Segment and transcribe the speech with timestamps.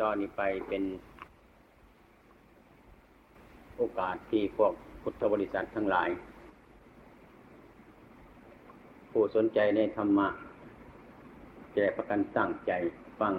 [0.00, 0.82] ตอนนี้ไปเป็น
[3.76, 6.08] โอกาสที่พวกพุทธบริษัททั้งหลาย
[9.10, 10.28] ผู้สนใจในธรรมะ
[11.76, 12.72] จะประกันตั้งใจ
[13.20, 13.34] ฟัง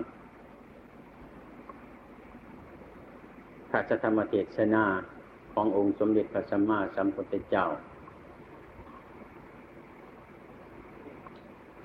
[3.69, 4.85] พระธรรมเทศนา
[5.53, 7.65] ขององค์สมเด็จพระสัมมาสัมพุทธเจ้า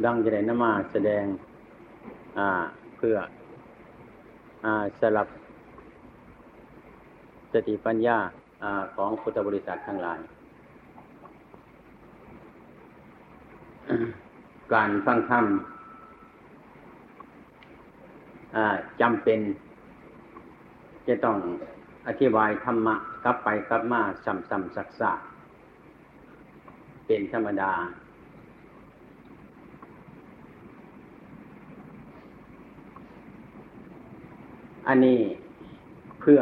[0.04, 1.24] ดังจะได้นมาแสดง
[2.96, 3.16] เพื่อ
[4.64, 4.66] อ
[5.00, 5.28] สลับ
[7.52, 8.18] สติปัญญา
[8.62, 8.64] อ
[8.96, 10.18] ของพุทธบริษัททั้งหลาย
[14.72, 15.44] การฟังธรรม
[19.00, 19.40] จำเป็น
[21.08, 21.36] จะต้อง
[22.08, 27.72] อธิบายธรรมะกลับไปกลับมาซ้ำๆซักๆเป็นธรรมดา
[34.88, 35.20] อันนี้
[36.20, 36.40] เพื่อ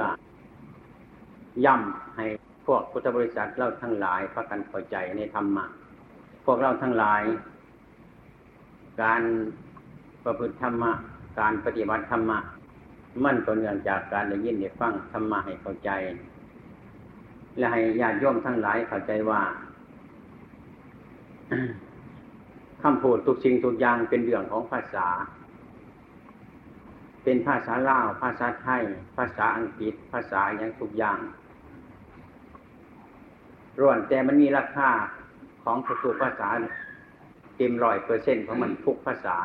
[1.64, 2.24] ย้ำให้
[2.66, 5.64] พวกพุทธบริษัทเราทั้งหลายพากันเข้าใจในธรรมะ
[6.44, 7.22] พวกเราทั้งหลาย
[9.02, 9.22] การ
[10.24, 10.92] ประพฤติธรรมะ
[11.40, 12.38] การปฏิบัติธรรมะ
[13.24, 15.90] มันก็เนื่องจากการได้ยินได้ฟังธรรมะให้เข้าใจ
[17.58, 19.42] และให้ญาติโยมทั้งหลายเข้าใจว่า
[22.82, 25.08] คำพูดทุกสิ่งทุกอย่างเป็นเรื่องของภาษา
[27.24, 28.82] เป็นภาษาลาว ภาษาไทย
[29.16, 31.18] ภาษาอังกฤษ ภาษาอย่างทุกอย่าง
[33.80, 34.88] ร่วนแต่มันมีราคา
[35.64, 36.48] ของทุกภาษา
[37.56, 39.36] เต็มร้อยเปอร์เซ็นของมันทุกภาษา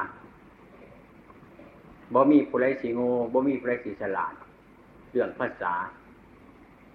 [2.13, 4.33] บ่มีผู้ใดสีโง่บ่มีผู้ใดสีฉลาด
[5.11, 5.73] เรื่องภาษา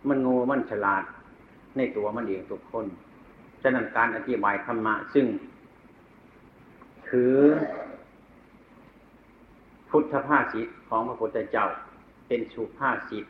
[0.09, 1.05] มันโง่มันฉลาด
[1.77, 2.87] ในตัวมันเองทุกคน
[3.63, 5.27] ฉะนั้นการอธิบายธรรมะซึ่ง
[7.09, 7.37] ถือ
[9.97, 11.67] พุทธภาษิตของพระพุทธเจ้า
[12.29, 13.25] เป็นสุภาษิต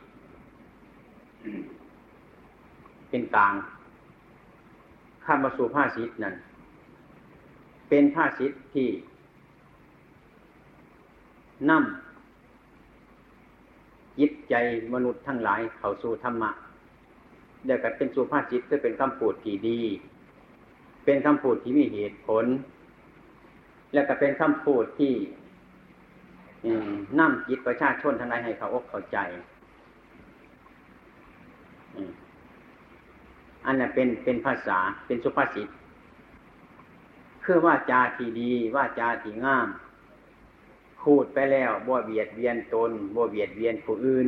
[3.09, 3.53] เป็นกลาง
[5.23, 6.35] ข้ามมาสู่ภาษิตนั้น
[7.89, 8.89] เป็นภาษิตที่
[11.69, 14.55] นำยิตใจ
[14.93, 16.51] มนุษย์ทั้งหลายเข้าสู่ธรรมะ
[17.65, 19.79] เดียวก็เป็นสุภาษิตก็เป็นคำพูดที่ดี
[21.05, 22.45] เป็นคำพูดที่มีเหตุผล
[23.93, 25.13] แล้วก็เป็นคำพูดที่
[27.19, 29.17] นั่จิตประชาชนทั้งหลายให้เขาอกเข้าใจ
[33.65, 35.67] อันนั้นเป็นเป็นภาษาเป็นสุภาษิต
[37.43, 39.67] คือว่าจาที่ดีว่าจาที่งาม
[41.03, 44.27] พูดไปแล้วบ่เบียดเบียนตนบ่เบียดเบียนผู้อื่น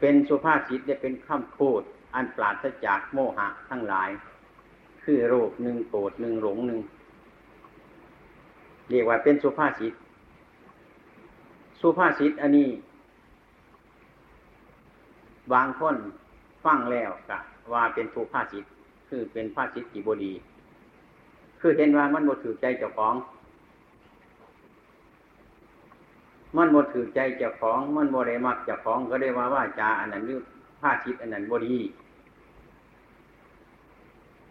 [0.00, 1.82] เป็นสุภาษิตได้เป็นคำพูด
[2.14, 4.10] อันปราศจากโมหะทั้งหลาย
[5.02, 6.80] คือโรคหนึ่งโกรธหนึ่งหลงหนึ่ง
[8.90, 9.94] เรียกว่าเป็นสุภาษิต
[11.80, 12.68] สุภาษิตอันนี้
[15.52, 15.96] บางคน
[16.64, 17.38] ฟังแล้วกะ
[17.72, 18.64] ว่าเป็นสุภาษิต
[19.08, 20.32] คือเป็นภาษิตที่บดี
[21.60, 23.14] คือเห็นว่ามันบ่ถือใจเจ้าของ
[26.56, 30.40] มันบ่ถือใจเจ้าของ มันบ่ได้มักเจ้าของก็ได้ว่าว่าจาอันนั้นหรือ
[30.80, 31.76] ผ้าชิดอันนั้นบดี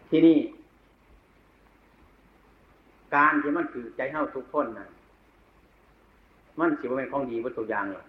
[0.10, 0.38] ที่นี่
[3.16, 4.88] การที่มันถือใจเท่าทุกคนนะ
[6.60, 8.06] มันสิบ่เป็นของดีวัตถุอย่างหรอก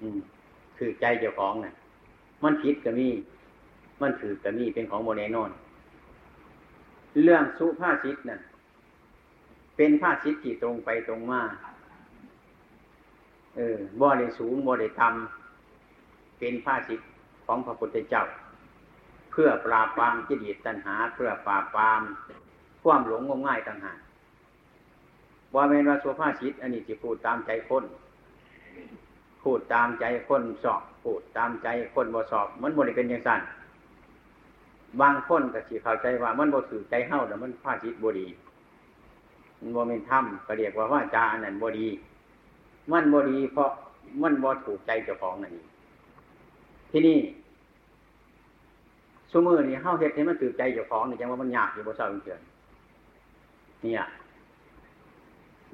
[0.00, 0.18] อืม
[0.78, 1.74] ถือใจเจ้าของนะ่ะ
[2.42, 3.08] มันผิดก็มี
[4.00, 5.50] มันถือก็มีเป็นของโมเนนอน
[7.24, 8.40] เรื่องสุภาษิตนะ่ะ
[9.76, 11.42] เป็นภาษิตที่ตรงไปตรงมา
[13.56, 17.08] เออบ่ได้สูงบ่ได้ต่ำเป็นภาสิทธิ์
[17.46, 18.24] ของพระพุทธเจ้า
[19.30, 22.00] เพื่อปราบปรามจิตตัณหา เพื่อปราบปราม
[22.86, 23.98] ความหลงงมง่ายต่างหาก
[25.54, 27.84] ว่าเมนว่าสุภาษิตอันนี้ที่พูดตามใจคน
[29.42, 33.40] พูดตามใจคนสอบ พูดตามใจคนบ่สอบ มันบ่ได้เป็นอย่างสั้น
[35.00, 38.26] บางคนก็สิเข้าใจว่ามันบ่ถือใจเฮาแต่มันภาษิตบ่ดี
[39.60, 41.86] มันบ่เป็นธรรมก็เรียกว่าว่าจาอันนั้นบ่ดี
[42.92, 43.70] มันบดี เพราะ
[44.22, 45.68] มันบ่ถูกใจเจ้าของนั่นเอง
[46.90, 47.18] ที่นี่
[49.32, 52.42] สมือนี่เข้าเฮ็ดให้มันถูกใจเจ้าของนี่จังว่ามันยากอยู่บ่เศร้าเกิน
[53.82, 54.02] เนี่ย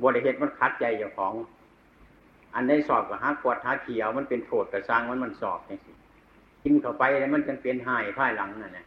[0.03, 1.33] บริเฮ็ดมันคัดใจเจ้าของ
[2.55, 5.93] อันได้สอบกับฮักกวดท้าเขียวมันเป็นโทษกระซังมันมันสอบจังสิ
[6.63, 8.87] กินเข้าไปแล้วมันจังเป็นหายพ่ายหลังนั่นแหละ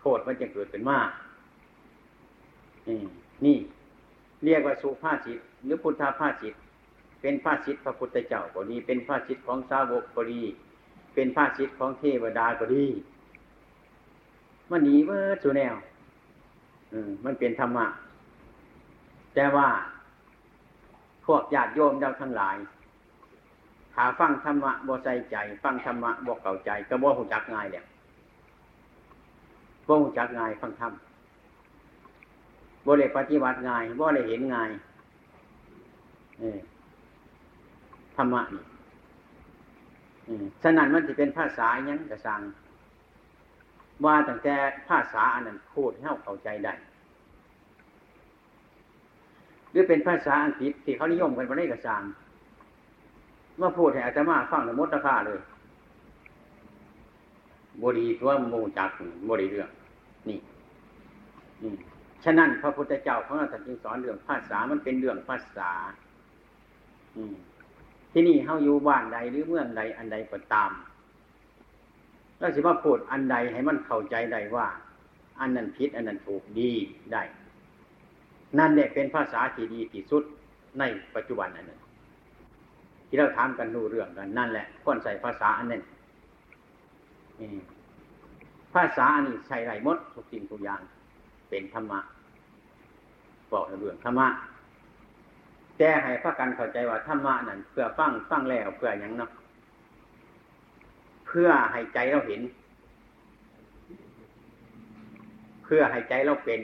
[0.00, 1.08] โทษมันจะเกิดขึ้นมาก
[3.44, 3.56] นี่
[4.44, 6.54] เรียกว่าสุภาษิตหรือพุทธภาษิต
[7.20, 10.42] เป็นภาสิทธิพระพุทธเจ้าก็ดี เป็นภาสิทธิของสาวกก็ดี
[11.14, 12.84] เป็นภาสิทธิของเทวดาก็ดี
[14.70, 15.74] มันหนีเมื่อสุแนว
[16.92, 17.86] อืมมันเป็นธรรมะ
[19.36, 19.68] แต่ว่า
[21.26, 22.56] พวกญาติโยมเราทั้งหลาย
[23.96, 27.84] หาฟังธรรมะบ่ใส่ใจ ฟังธรรมะบ่เข้าใจ ก็บ่หูจักง่ายเนี่ย
[29.88, 30.92] บ่หูจักง่ายฟังธรรม
[32.84, 34.70] บ่ได้ปฏิบัติง่ายบ่ได้เห็นง่าย
[38.16, 38.62] ธรรมะนี่
[40.62, 42.40] ฉะนั้นมันจะเป็นภาษาอย่างกระสัง
[44.04, 44.54] ว่าตั้งแต่
[44.88, 46.74] ภาษาอันนั้นพูดให้เข้าใจได้
[49.76, 52.02] รือเป็นภาษาอังกฤษที่เขานิยมกันมาได้กระสัง
[53.60, 55.40] มาพูดให้อาตมาฟังในมดราคาเลย
[57.82, 58.90] บดีตัวโมจัก
[59.28, 59.70] บดีเรื่อง
[60.28, 60.38] นี่
[62.24, 65.70] ฉะนั้นพระพุทธเจ้าของเราจึงสอนเรื่องภาษามันเป็นเรื่องภาษา
[67.16, 67.34] อืม
[68.12, 70.70] ที่นี่เฮาอยู่บ้านใดหรือเมืองใดอันใดก็ตาม
[72.38, 74.66] แล้วสิว่าพูดอันใดให้มันเข้าใจได้ว่า
[75.40, 76.72] อันนั้นผิดอันนั้นถูกดี
[77.12, 77.22] ได้
[78.58, 80.22] นั่นเนี่ยเป็นภาษาที่ดีที่สุด
[80.78, 80.82] ใน
[81.14, 81.80] ปัจจุบันอันนั้น
[83.06, 85.82] ที่เราถามกันรู้เรื่องกันนั่นแหละควรใส่ภาษาอันนั้น
[88.74, 90.80] ภาษาอันนี้ใส่ไรมดทุกสิ่งทุกอย่าง
[91.48, 92.00] เป็นธรรมะ
[93.52, 94.28] บอกเรื่องธรรมะ
[95.78, 99.30] แต่ให้พระกันเข้าใจว่าธรรมะนั่นเพื่อฟังฟังแล้วเพื่ออย่างเนาะ
[101.26, 102.40] เพื่อให้ใจเราเห็น
[105.64, 106.60] เพื่อให้ใจเราเป็น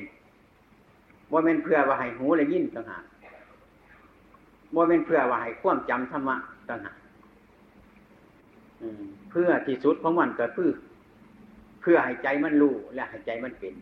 [1.33, 3.05] ว่าเป็นเพื่อว่าให้หูและยินต่างหาก
[4.75, 6.37] ว่าเป็นเพื่อว่าให้ความจำธรรมะ
[6.69, 6.97] ต่างหาก
[9.31, 10.71] เพื่อที่สุดของมันก็คือ
[11.81, 13.75] เพื่อให้ใจมันรู้และให้ใจมันเป็น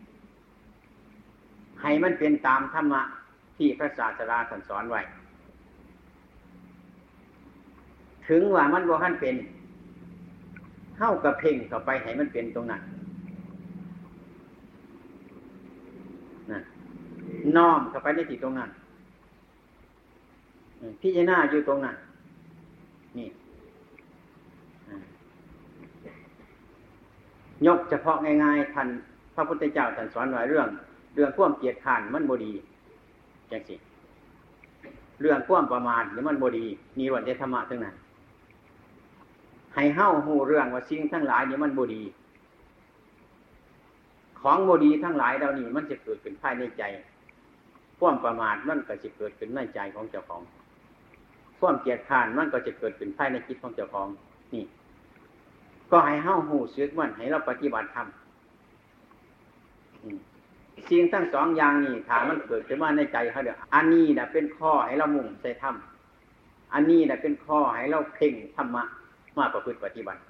[1.81, 3.01] ให้มันเป็นตามธรรมะ
[3.57, 4.37] ที่พระศาสดา
[4.69, 5.01] สอนไว้
[8.27, 9.35] ถึงว่ามันบ่ทันเป็น
[10.97, 12.81] เข้ากับเพ่งเข้าไปให้มันเป็นตรงนั้น
[16.51, 16.61] นะ
[17.57, 18.69] น้อมเข้าไปในที่ตรงนั้น
[21.01, 21.95] พิจารณาอยู่ตรงนั้น
[23.17, 23.27] นี่
[27.65, 28.87] ยกเฉพาะง่ายๆท่าน
[29.35, 30.67] พระพุทธเจ้าท่านสอนไว้เรื่อง
[31.15, 32.53] เรื่องข่วมเกียรติขันมันบดี
[33.51, 33.75] จังสิ
[35.21, 36.65] เรื่องข่วมประมาณหรือมันบดี
[36.99, 37.95] มีวันเดธรรมะทั้งนั้น
[39.75, 42.03] ให้เฮ้าหูเรื่องว่าสิ่งทั้งหลายนี่มันบดี
[44.41, 46.83] ของบดีทั้งหลายเรานี่มันจะเกิดขึ้นภายในใจ
[48.01, 50.41] ความประมาทมันก็จะเกิดขึ้นในใจของเจ้าของ
[51.59, 54.07] ความเกียดข้านมันก็จะเกิดขึ้นภายในจิตของเจ้าของ
[54.53, 54.65] นี่
[55.91, 58.07] ก็ให้เฮ้าหูซึกมันให้เราปฏิบัติธรรม
[60.89, 65.75] สิ่งทั้งสองอย่างนี่ถามมันเกิดขึ้นมาในใจเขาเดี๋ยวอันนี้นะเป็นข้อให้เรามุ่งใส่ธรรม
[66.73, 68.83] อันนี้นะเป็นข้อให้เราเพ่งธรรมะ
[69.37, 70.21] มาประพฤติปฏิบัติ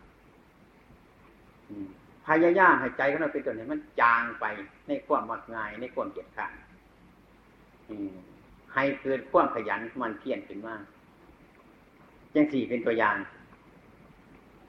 [2.27, 4.45] พยายามให้ใจของเราเป็นตัวนี้มันจางไป
[4.87, 6.51] ในความมักง่ายในความเกียดข้าน
[8.73, 10.75] ให้เกิดความขยันมันเพียรขึ้นมา
[12.33, 13.17] จังสี่เป็นตัวอย่าง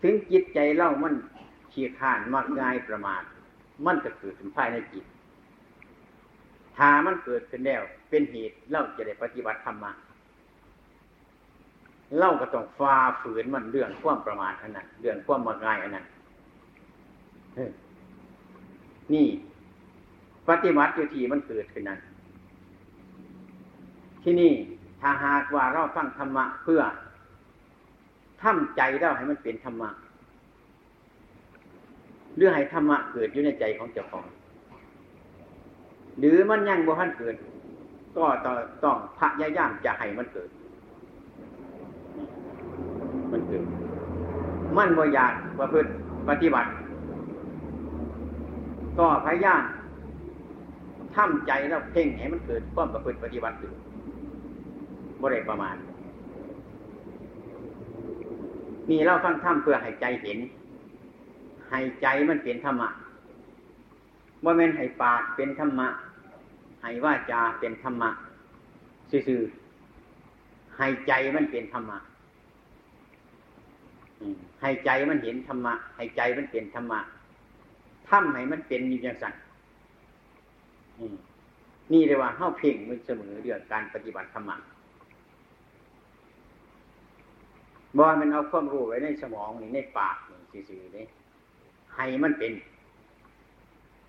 [0.03, 1.15] ถึงจิตใจเล่ามัน
[1.73, 3.23] ขี้ข้านมักง่ายประมาท
[3.87, 5.05] มันจะเกิดถึงภายในจิต
[6.77, 9.93] ถ้ามันเกิดขึ้นแล้ว เป็นเหตุเล่าจะได้ปฏิบัติธรรมมา
[12.19, 16.07] เล่าก็ต้องฟาฝืนมันเรื่องความประมาทอันนั้นเรื่องความมักง่ายอันนั้น
[19.13, 19.27] นี่
[20.49, 21.99] ปฏิบัติอยู่ที่มันเกิดขึ้นนั้น
[24.23, 24.53] ที่นี่
[25.01, 26.83] ถ้าหากว่าเราฟังธรรมะเพื่อ
[28.43, 29.91] ทำใจเราให้มันเป็นธรรมะ
[32.37, 34.25] หรือให้ธรรมะเกิดอยู่ในใจของเจ้าของ
[36.19, 37.35] หรือมันยังบ่ทันเกิด
[38.17, 38.25] ก็
[38.85, 40.51] ต้องพยายามจะให้มันเกิด
[43.33, 43.65] มันเกิด
[44.77, 45.91] มันบ่อยากประพฤติ
[46.29, 46.69] ปฏิบัติ
[48.99, 49.63] ก็พยายาม
[51.17, 53.73] ทำใจแล้วเพ่งให้มันเกิดความประพฤติปฏิบัติขึ้น
[55.23, 55.77] บ่ได้ประมาณ
[58.91, 60.39] นี่เราฟังธรรมเพื่อให้ใจเห็น
[61.71, 62.89] ให้ใจมันเป็นธรรมะ
[64.45, 65.89] ว่าแม่นให้ปากเป็นธรรมะ
[66.83, 68.11] ให้ว่าจาเป็นธรรมะ
[69.11, 71.99] ซื่อๆให้ใจมันเป็นธรรมะ
[74.61, 77.01] ให้ใจมันเห็นธรรมะ ให้ใจมันเป็นธรรมะ
[78.09, 79.35] ทำให้มันเป็นอยู่อย่างสั่น
[81.93, 84.57] นี่เรียว่าเข้าเพ่งมันเสมอเรื่องการปฏิบัติธรรมะ
[87.99, 90.17] บอยมันเอาความรู้ไว้ในสมองนี่ในปาก
[90.55, 91.05] นี่สื่อๆนี่
[91.97, 92.53] ให้มันเป็น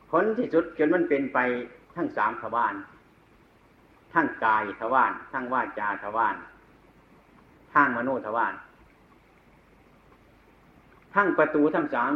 [0.10, 1.40] ผลที่สุดจนมันเป็นไป
[1.96, 2.76] ทั้งสามทวาร
[4.14, 6.36] ทั้งกายทวารทั้งวาจาทวาร
[7.74, 8.54] ทั้งมโนทวาร
[11.14, 12.12] ทั้งประตูทั้งสาม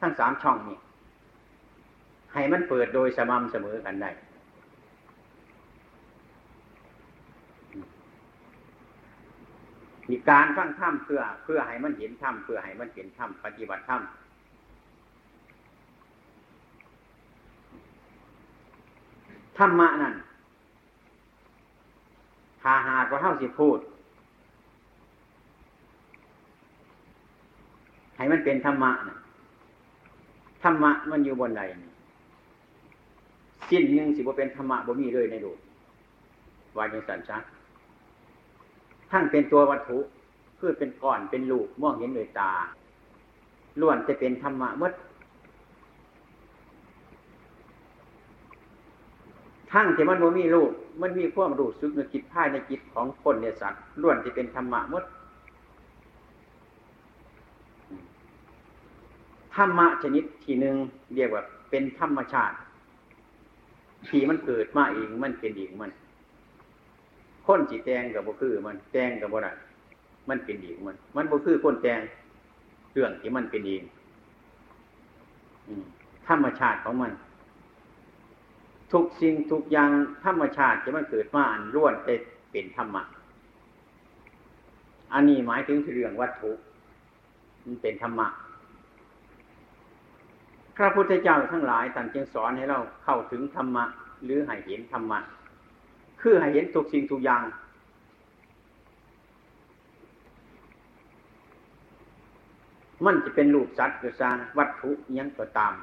[0.00, 0.78] ทั้งสามช่องนี่
[2.32, 4.10] ให้มันเปิดโดยสม่ำเสมอกันได้
[10.10, 14.00] มีการฟังธรรมเพื่อ เพื่อให้มันเห็นธรรมเพื่อให้มันเห็นธรรมปฏิบัติธรรม
[19.58, 20.14] ธรรมะนั่น
[22.62, 23.78] ถ้าหากว่าเท่าสิพูด
[28.16, 29.18] ให้มันเป็นธรรมะนะ
[30.62, 31.90] ธรรมะมันอยู่บนใดนี่
[33.70, 35.58] สิ้นหนึ่งสิบ่เป็นธรรมะบ่มีเลยในโลก
[36.76, 37.38] วายังสันชะ
[39.10, 39.98] ทั้งเป็นตัววัตถุ
[40.58, 42.52] คือเป็นก้อนเป็นลูกมองเห็นด้วยตา
[43.80, 44.92] ล้วนจะเป็นธรรมะมด
[49.72, 55.04] ทั้งที่มันมีลูกมันมีความรู้สึกในจิตภายในจิตของคนเนี่ยสัตว์ล้วนจะเป็นธรรมะมด
[59.54, 60.76] ธรรมะชนิดที่หนึ่ง
[61.14, 62.56] เรียกว่าเป็นธรรมชาติ
[64.08, 65.90] ที่มันเกิดมาเองมันเป็นเองมัน
[67.46, 69.52] คนจีแตงกับบุคือมันแตงกับบุได้
[70.28, 72.00] มันเป็นเองมัน มันบุคือคนแตง
[72.92, 73.82] เรื่องที่มันเป็นเอง
[76.28, 77.12] ธรรมชาติของมัน
[78.92, 79.90] ทุกสิ่งทุกอย่าง
[80.24, 82.14] ธรรมชาติที่มันเกิดมาอันล้วนแต่
[82.52, 83.02] เป็นธรรมะ
[85.12, 86.50] อันนี้หมายถึงเรื่องวัตถุ
[87.64, 88.28] มันเป็นธรรมะ
[90.76, 93.84] พระพุทธเจ้าทั้งหลายต่างจึงสอนให้เราเข้าถึงธรรมะ
[94.24, 95.18] หรือให้เห็นธรรมะ
[96.20, 97.42] คือให้เห็นทุกสิ่งทุกอย่าง
[103.04, 105.74] มันจะเป็นรูปสัตว์หรือสร้างวัตถุยังก็ตาม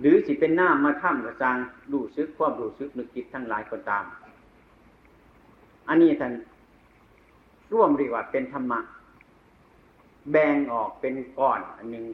[0.00, 1.56] หรือสิเป็นหน้ามาถ้ำกระจาง
[1.92, 4.04] ดูซึกความดูซึกนึกคิดทั้งหลายก็ตาม
[5.88, 6.32] อันนี้ท่าน
[7.72, 8.80] ร่วมเรียกว่าเป็นธรรมะ
[10.30, 12.04] แบ่งออกเป็นก้อน อันหนึ่ง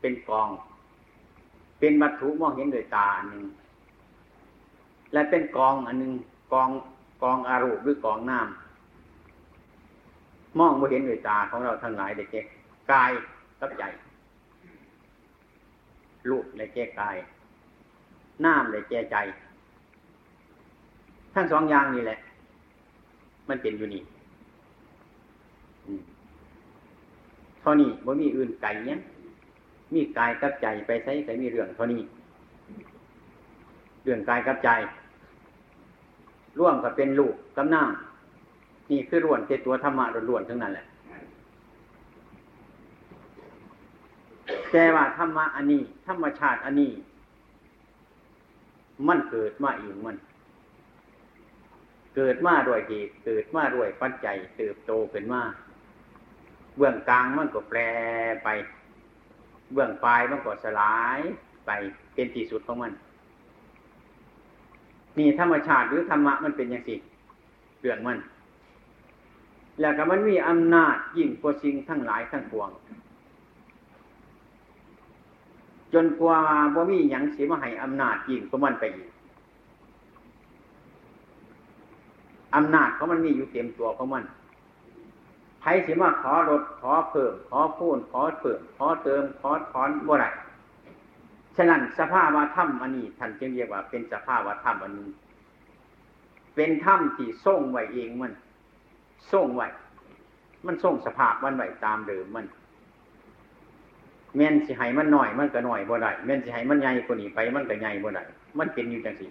[0.00, 0.48] เป็นกอง
[1.78, 3.44] เป็นวัตถุมองเห็นโดยตาอันหนึ่ง
[5.12, 6.12] และเป็นกองอันหนึ่ง
[6.52, 6.70] กอง
[7.22, 13.10] กองอารูปหรือกองน้ำมองไม่เห็นโดยตาของเราทั้งหลายเด็กๆกาย
[13.60, 13.84] กับใจ
[16.30, 17.16] รูปในแก่กาย
[18.44, 19.16] น้ำในแก่ใจ
[21.34, 22.18] ทั้งสองอย่างนี่แหละ
[23.48, 24.02] มันเป็นอยู่นี่
[27.62, 28.98] ท่านี้บ่มีอื่นไก่เนี้ย
[29.94, 32.02] มีกายกับใจไปใช้ใช้มีเรื่องเท่านี้
[34.04, 34.70] เรื่องกายกับใจ
[36.58, 40.86] ร่วมกับเป็นลูกกำน้ำนี่คือร่วนเป็นตัวธรรมะล้วนๆทั้งนั้นแหละ
[44.70, 46.90] แต่ว่าธรรมะอันนี้ ธรรมชาติอันนี้
[49.08, 50.16] มันเกิดมาเองมัน
[52.16, 55.42] เกิดมาด้วยเหตุเกิดมาด้วยปัจจัยเติบโตขึ้นมา
[56.76, 57.78] เบื้องกลางมันก็แปร
[58.44, 58.48] ไป
[59.72, 61.20] เบื้องปลายมันก็สลาย
[61.66, 61.70] ไป
[62.14, 62.92] เป็นที่สุดของมัน
[65.18, 66.94] นี่ธรรมชาติหรือธรรมะมันเป็นอย่างสิ
[67.80, 68.18] เรื่องมัน
[69.80, 72.70] แล้วก็มันมีอำนาจยิ่งกว่าสิ่งทั้งหลายทั้งปวง
[75.94, 76.38] จนกว่า
[76.74, 79.10] บ่มีหยังสิมาให้อำนาจยิ่งกว่ามันไปอีก
[82.54, 84.24] อำนาจเขามันมีอยู่เต็มตัวของมัน
[85.66, 90.26] ใครสิมาขอลดขอเพิ่ม ขอพูนขอเพิ่มขอเติมขอถอนบ่ไร
[91.56, 95.08] ฉะนั้นสภาวะธรรมอันนี้ท่านจึงเรียกว่า เป็นสภาวะธรรมอันนี้
[96.54, 98.32] เป็นธรรมที่ส่งไว้เองมัน
[99.32, 99.68] ส่งไว้
[100.66, 102.46] มันส่งสภาพมันไว้ตามเดิมมัน
[104.36, 108.22] เม่นสิให้มันหน่อยมันก็หน่อยบ่ได้เม่นสิให้มันใหญ่กว่านี้ไป มันก็ใหญ่บ่ได้
[108.58, 109.26] มันเป็นอยู่จังสิ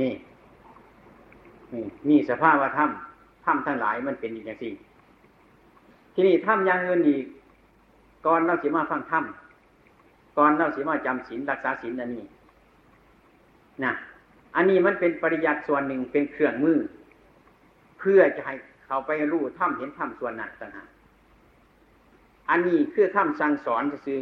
[0.00, 0.12] นี่
[1.72, 2.90] นี่นี่สภาวะธรรม
[3.44, 4.72] ถ้ำทั้งหลายมันเป็นอย่างสี่
[6.14, 7.24] ที่นี่ถ้ำอย่างอื่นอีก
[8.26, 12.26] ก่อนเราสีมาฟังถ้ำก่อนเราสีมาจำศีลรักษาศีลอันนี้
[13.84, 13.92] นะ
[14.56, 16.78] อันนี้มันเป็นปริยัติส่วนหนึ่งเป็นเครื่องมือ
[17.98, 18.54] เพื่อจะให้
[18.86, 20.88] เขาไปรู้ถ้ำเห็นถ้ำส่วนนั้นต่างหาก
[22.50, 24.18] อันนี้คือถ้ำสั่งสอนจะซื้อ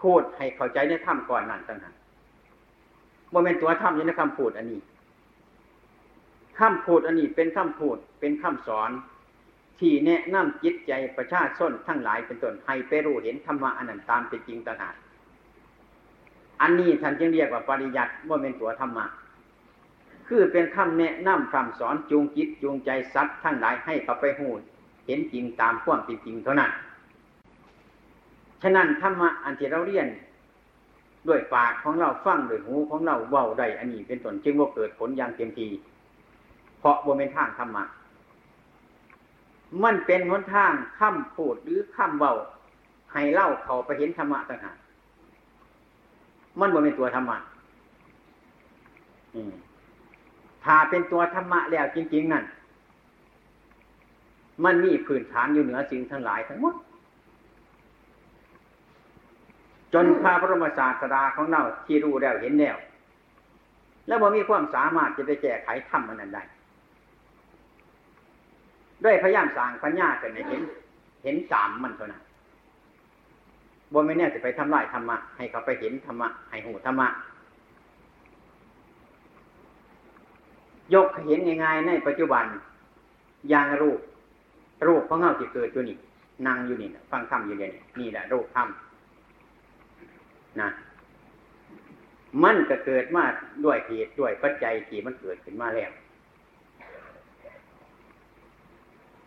[0.00, 1.94] พูดให้เข้าใจในถ้ำก่อนนั้นต่างหาก
[3.30, 4.80] โมเมนตัวถ้ำอยู่ในคำพูดอันนี้
[6.58, 8.90] คำพูดอันนี้เป็นคำพูดเป็นคำสอน
[9.80, 14.94] ที่แนะนำจิตใจประชาชนทั้งหลายเป็นต้นให้ไปรู้เห็นธรรมะอันนั้นตามเป็นจริงต่างหาก
[16.60, 19.06] อันนี้ท่านจึงเรียกว่าปริยัติว่าเป็นตัวธรรมะ
[20.28, 24.48] คือเป็นคำแนะนำคำสอนจูงจิตจูงใจสัตว์ทั้งหลายให้เขาไปหู
[25.06, 26.70] เห็นจริงตามความเป็นจริงเท่านั้น
[28.62, 30.08] ฉะนั้นธรรมะอันที่เราเรียน
[31.28, 35.68] ด้วยปากของเราฟังด้วยหูของเราเว้าได้อันนี้เป็นต้นจึงว่าเกิดผลอย่างเต็มที
[36.82, 37.84] เพราะบนเป็นทางธรรมะ
[39.84, 42.32] มันเป็นหนทางคำพูดหรือคำเบา
[43.12, 44.76] ให้เล่าเขาไปเห็นธรรมะต่างหาก
[46.60, 47.36] มันบนเป็นตัวธรรมะ
[50.64, 52.44] ถ้าเป็นตัวธรรมะแล้วจริง ๆ นั่น
[54.64, 56.74] มันมีพื้นฐานอยู่เหนือสิ่งทั้งหลายทั้งหมด
[59.94, 62.76] จนพระบรมศาสดาของเราที่รู้แล้วเห็นแล้ว
[64.06, 66.42] แล้วมันมีความสามารถจะไปแก้ไขธรรมมันนั้นได้
[69.04, 70.62] ด้วยพยายามสร้างปัญญาเกันในเห็น
[71.22, 72.22] เห็นตามมันเท่านั้น
[73.92, 77.08] บนไม่แน่จะไปทำลายธรรมะให้เขาไปเห็นธรรมะให้หูธรรมะ
[80.94, 82.44] ยกเห็นง่ายๆในปัจจุบัน
[83.50, 84.00] อย่างรูป
[84.86, 85.96] รูปของเงาที่เกิดอยู่นี่
[86.46, 88.68] นั่งอยู่นี่ฟังธรรมอยู่เนี่ยนี่แหละรูปธรรม
[90.60, 90.68] นะ
[92.42, 93.24] มันก็เกิดมา
[93.64, 95.90] ด้วยเหตุด้วยปัจจัยที่มันเกิดขึ้นมาแล้ว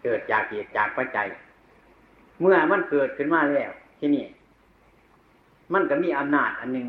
[0.05, 1.27] เกิดจากเหตุจากปัจจัย
[2.41, 4.25] เมื่อมันเกิดขึ้นมาแล้ว ที่นี่
[5.73, 6.87] มันก็มีอำนาจอันหนึ่ง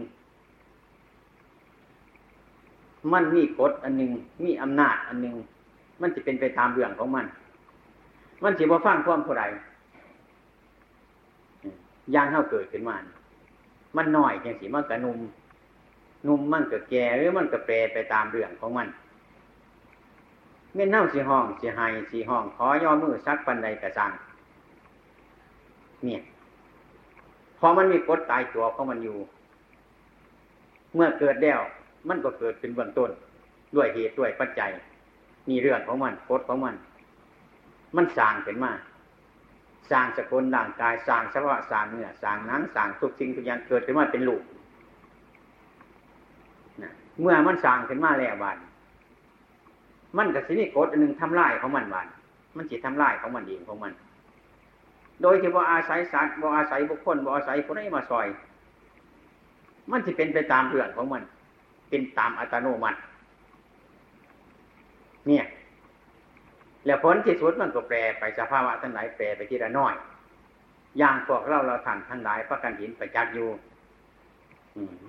[3.13, 4.11] มันมีกฎอันหนึ่ง
[4.45, 5.35] มีอำนาจอันหนึ่ง
[6.01, 7.27] มันจะเป็นไปตามเรื่องของมัน
[8.43, 9.45] มันสิบ่ฟังความผู้ใด
[12.15, 12.97] ย่างเท่าเกิดขึ้นมา
[13.97, 15.19] มันน้อยจังสิมันกระนุ่ม
[16.27, 18.89] นุ่มมันก็แก่หรือมันก็แปรไปตามเรื่องของมัน
[20.77, 24.11] เมื่เน่าสีห้องสีหายสีห้อง ขอย่อมือซักปันใดกระสัง
[26.05, 26.21] เนี่ย
[27.59, 29.17] พอมันมีกฎตายตัวของมันอยู่
[30.95, 31.61] เมื่อเกิดแล้ว
[32.09, 33.11] มันก็เกิดเป็นเบื้องต้น
[33.77, 34.71] ด้วยเหตุด้วยปัจจัย
[35.49, 36.75] มีเรื่องของมันกฎของมัน
[37.97, 38.73] มันสร้างขึ้นมา
[39.91, 44.43] สร้างสกุลร่างกายสร้างสภาวะสร้างเนื้อสร้างนังสร้างทุกสิ่งทุกอย่างเกิดขึ้นมาเป็นลูก
[47.21, 48.59] เมื่อมันสร้างขึ้นมาแล้วบาน
[50.19, 52.07] มันก็สิมีกฎอันหนึ่งทำลายของมันบาน
[52.57, 53.93] มันจิตทำลายของมันเองของมัน
[55.23, 58.27] โดยที่บ่อาศัยสัตว์บ่อาศัยบุคคลบ่อาศัยคนใดมาซอย
[59.91, 61.23] มันจะเป็นไปตามเรื่องของมัน
[61.89, 62.99] เป็นตามอัตโนมัติ
[65.27, 65.45] เนี่ย
[66.87, 69.95] แล้วผลที่สุดมันก็แปรไปสภาวะทั้งหลายแปรไปทีละน้อย
[70.99, 73.49] อย่างพวกเราเราทันทั้งหลายพระกันหินประจักษ์อยู่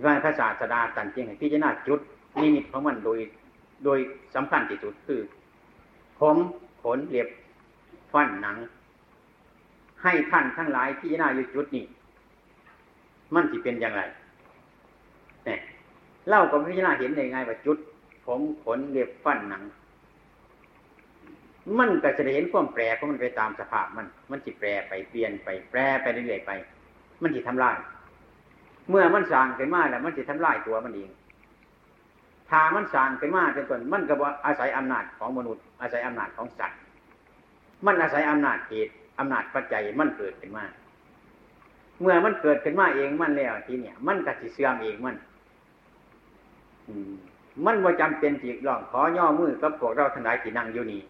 [0.06, 2.00] ว่าพระศาสดาตันจริงพิจารณาจุด
[2.42, 3.20] นิมิตของมันโดย
[3.84, 4.00] โดย
[4.36, 5.22] สำคัญที่สุดคือ
[6.20, 6.38] ผม
[6.84, 7.28] ขนเรียบ
[8.14, 8.58] ฟันหนัง
[10.04, 11.86] ให้ท่านทั้งหลายพิจารณาอยู่จุดนี้
[13.36, 14.02] มันจะเป็นอย่างไร
[15.46, 15.60] เนี่ย
[16.30, 17.78] เล่ากับพิจารณาเห็นได้ไงว่าจุด
[18.26, 19.64] ผมขนเรียบฟันหนัง
[21.80, 26.52] มันก็จะได้เห็นความแปรของมันไปตามสภาพมัน มันจะแปรไปเปลี่ยนไปแปรไปเรื่อยๆไป
[27.22, 27.78] มันจะทำลาย
[28.90, 31.10] เมื่อมันสร้างขึ้นมาแล้ว มันจะทำลายตัวมันเอง
[32.50, 34.14] ถ้ามันสร้างขึ้นมาเป็นต้นมันก็
[34.46, 36.80] อาศัยอำนาจของมนุษย์ อาศัยอำนาจของสัตว์
[37.86, 40.66] มันอาศัยอำนาจเหตุอำนาจปัจจัยมันเกิดขึ้นมา
[42.02, 45.16] เมื่อมันเกิดขึ้นมาเองมันแล้วทีเนี่ย มันก็สิเสื่อมเองมัน
[46.88, 47.14] อืม
[47.66, 51.02] มันว่าจำเป็นจีกลองขอย่อมือกับพวกเราทนายที่นั่งอยู่นี่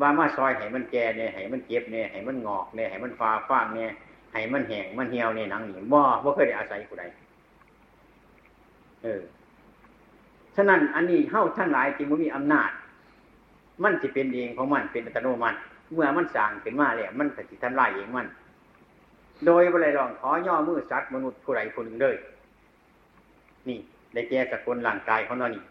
[0.00, 3.90] ว่ามาซอยให้มันแก่เนี่ยให้มันเก็บเนี่ยให้มันงอกเนี่ยให้มันฟ้าฟางเนี่ย
[4.32, 7.04] ให้มันแห้งมันเหี่ยวในหนังนี่บ่บ่เคยได้อาศัยผู้ใด
[9.02, 9.20] เออ
[10.56, 12.70] ฉะนั้นอันนี้เฮ้าทั้งหลายจึงมันมีอำนาจ
[13.84, 15.58] มันจะเป็นเองของมันเป็นอัตโนมัติ
[15.92, 18.26] เมื่อมันสั่งขึ้นมาแล้วมันจะทำลายเองมัน
[19.46, 22.16] โดยบริลองขอย่อมือสัตว์มนุษย์ผู้ใดผู้หนึ่งเลย
[23.68, 23.78] นี่
[24.12, 25.62] ได้แก่สกุลร่างกายของเรานี่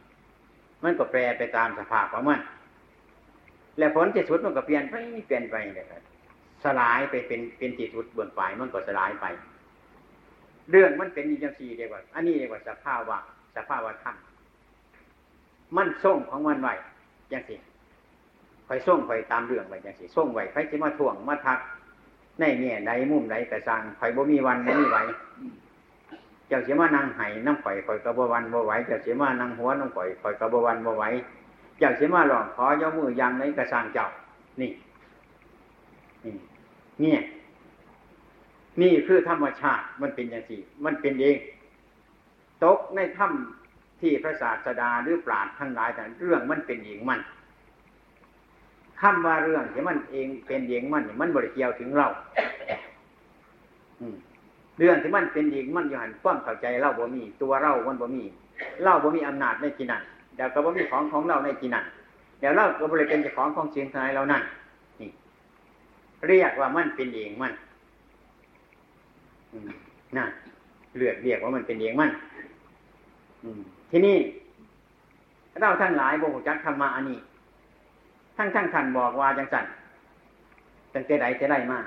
[0.84, 2.40] มันก็แปรไปตามสภาพของมัน
[3.78, 4.94] และผลที่สุดมันก็เปลี่ยนไป
[5.28, 6.02] เปลี่ยนไปเลยครับ
[6.64, 9.26] สลายไปเป็นเป็นจิตสุดบนฝ่ายมันก็สลายไป
[10.72, 13.18] เรื่องมันเป็นอย่างสี่เดียกว่า อันนี้เรียกว่าสภาวะ
[13.56, 14.16] สภาวะธรรม
[15.78, 16.74] มันส่งของมันไว้
[17.30, 17.60] อย่างสี่
[18.68, 21.60] คอยส่งคอยตามเรื่องไว้อย่างสี่ส่งไว้ใครจะมาถ่วงมาทัก
[22.40, 24.98] ในเนี่ยใดมุมใดกระสังคอยบ่มีวันบ่มีไหว
[26.48, 31.04] เจ้าเสียมานั่งไห้น้ำข่อยข่อยกระบวันบ่ไหวเจ้าเสียมานั่งหัวน้ำข่อยข่อยกระบวันบ่ไหว
[31.78, 34.08] เจ้าเสียมาหลอกขอย่อมือยังในกระสังเจ้า
[34.62, 34.72] นี่
[37.04, 37.16] นี่
[38.82, 41.38] นี่คือธรรมชาติมันเป็นอย่างสี่ มันเป็นเอง
[42.64, 43.59] ตกในถ้ำ
[44.02, 47.20] ที่พระศาสดาหรือปราดทั้งหลายแต่เรื่องมันเป็นเองมัน
[49.02, 52.08] คำว่าเรื่องที่มันเองเป็นเองมันมันบริเกี่ยวถึงเรา
[54.80, 58.24] เรื่องที่มันเป็นเองมันอยู่หันความเข้าใจเล่าบ่มี ตัวเรามันบ่มี
[58.84, 60.02] เล่าบ่มีอำนาจในกินัน
[60.36, 61.86] เดี๋ยวก็บ่มีของของเราในกินัน
[62.40, 64.42] เดี๋ยวเราก็บริเป็นเจ้าของของเสียงทายเรานั่น
[66.28, 67.54] เรียกว่ามันเป็นเองมัน
[70.18, 70.26] น่ะ
[70.98, 72.12] เลือกเรียกว่ามันเป็นเองมัน
[73.92, 74.18] ทีนี้
[75.60, 77.20] เราท่านหลายบกจักธรรมะอันนี้
[78.38, 79.66] ทั้งทั้งท่านบอกว่าจังสัน
[80.94, 81.80] ตั้งแต่ใดจะได้มา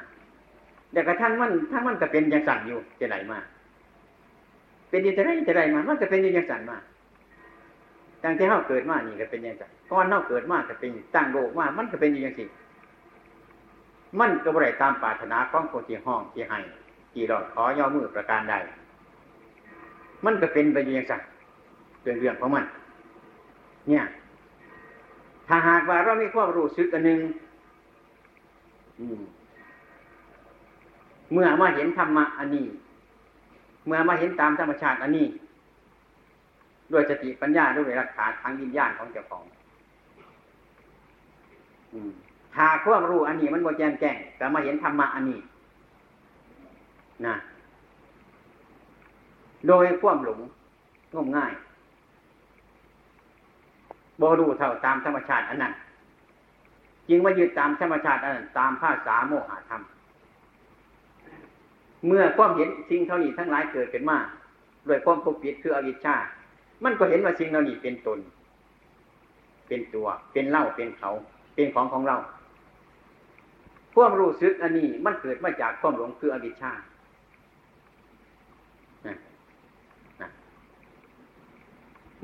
[0.93, 3.39] เดี๋ยวกระทั่งมันทั้งมันก็เป็นยังสั่นอยู่จะไหนมา
[4.91, 6.79] เป็นยังจะได้จะได้มา มันก็เป็นยังสั่นมา
[8.23, 12.45] ตั้งที่เฮาเกิดมานี่ก็เป็นอย่างไรก่อนเฮาเกิดมาก็เป็นตั้งโลกมามันก็เป็นอย่างสิ
[14.19, 16.59] มันก็บ่ได้ตามปรารถนาของคนที่ห้องที่ให้
[17.13, 18.55] ที่รอดขอย่อมือประการใด
[20.25, 21.15] มันก็เป็นไปอย่างไร
[22.03, 22.65] เป็นเรื่องของมัน
[23.89, 24.05] เนี่ย
[25.47, 27.21] ถ้าหากว่าเรามีความรู้สึกอันหนึ่ง
[31.33, 32.67] เมื่อมาเห็นธรรมะอันนี้
[33.87, 35.27] เมื่อมาเห็นตามธรรมชาติอันนี้
[36.93, 39.43] ด้วยสติปัญญาด้วยรักษาทางวิญญาณของเจ้าของ
[42.55, 45.41] ถ้าความรู้อันนี้มันโมแจงแจ้งแต่มาเห็นธรรมะอันนี้
[47.27, 47.35] นะ
[49.69, 50.41] โดยความหลง
[51.15, 51.53] งมง่าย
[54.23, 55.73] บรู้เท่าตามธรรมชาติอันนั้น
[57.09, 59.83] จึงว่ายึดตามธรรมชาติอันนั้นตามภาษาโมหะธรรม
[62.07, 64.19] เมื่อความเห็นสิ่งเท่านี้ทั้งหลายเกิดขึ้นมา
[64.89, 66.17] ด้วยความปกปิดคืออวิชชา
[66.85, 68.19] มันก็เห็นว่าสิ่งเหล่านี้เป็นตน
[69.69, 71.11] เป็นตัว เป็นเล่า เป็นเขา
[71.55, 72.17] เป็นของของเรา
[73.95, 76.73] ความรู้สึกอันนี้มันเกิดมาจากความหลงคืออวิชชา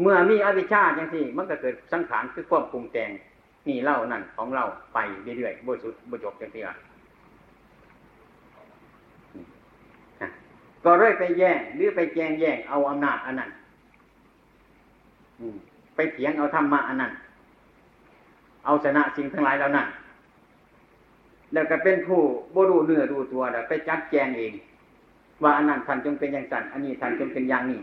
[0.01, 3.11] เมื่อมีอวิชชาอย่างที่มันก็เกิดสังขารคือความปรุงแต่ง
[3.69, 4.99] นี่เล่านั่นของเราไป
[5.39, 6.75] เรื่อยๆบริสุทธิ์บริจบอย่างที่อะ
[10.85, 13.51] ก็เรื่อยไปแย่งหรือไปแจงแย่งเอาอำนาจอันนั้น
[15.97, 17.13] ไปเถียงเอาธรรมะอันนั้น
[18.65, 19.87] เอาชนะสิ่งทั้งหลายเหล่านั้น
[21.53, 22.21] แล้วก็เป็นผู้
[22.55, 24.53] บรูเนื้อดูตัวแล้วไปจัดแจงเอง
[25.43, 27.81] ว่าอันนั้นท่านจงเป็นอย่างสันอันนี้ท่านจงเป็นอย่างนี้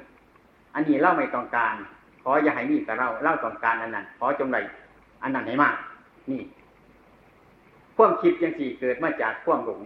[0.73, 1.75] อันนี้เล่าไม่ต้องการ
[2.27, 4.57] ขออย่าให้มีกับเราเล่าต้องการอันนั้นขอจงไร
[5.21, 5.75] อันนั้นให้มาก
[6.31, 6.41] นี่
[7.97, 9.81] ความคิดยังสี่เกิดมาจากความหลง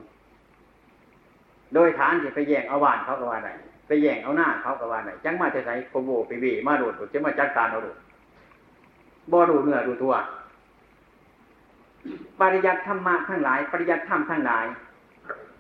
[1.74, 3.50] โดยฐานจะไปแย่งเอาวานเขาก็ว่าไหน
[3.88, 7.98] ไปแย่งเอาหน้าเขาก็ว่าไหนจังมาจะใส่โคโบไปเวมาโดดจะมาจัดการเอาโดด
[9.32, 10.14] บ่ดูเนื้อดูตัว
[12.40, 14.66] ปริยัติธรรมะทั้งหลาย ปริยัติธรรมทั้งหลาย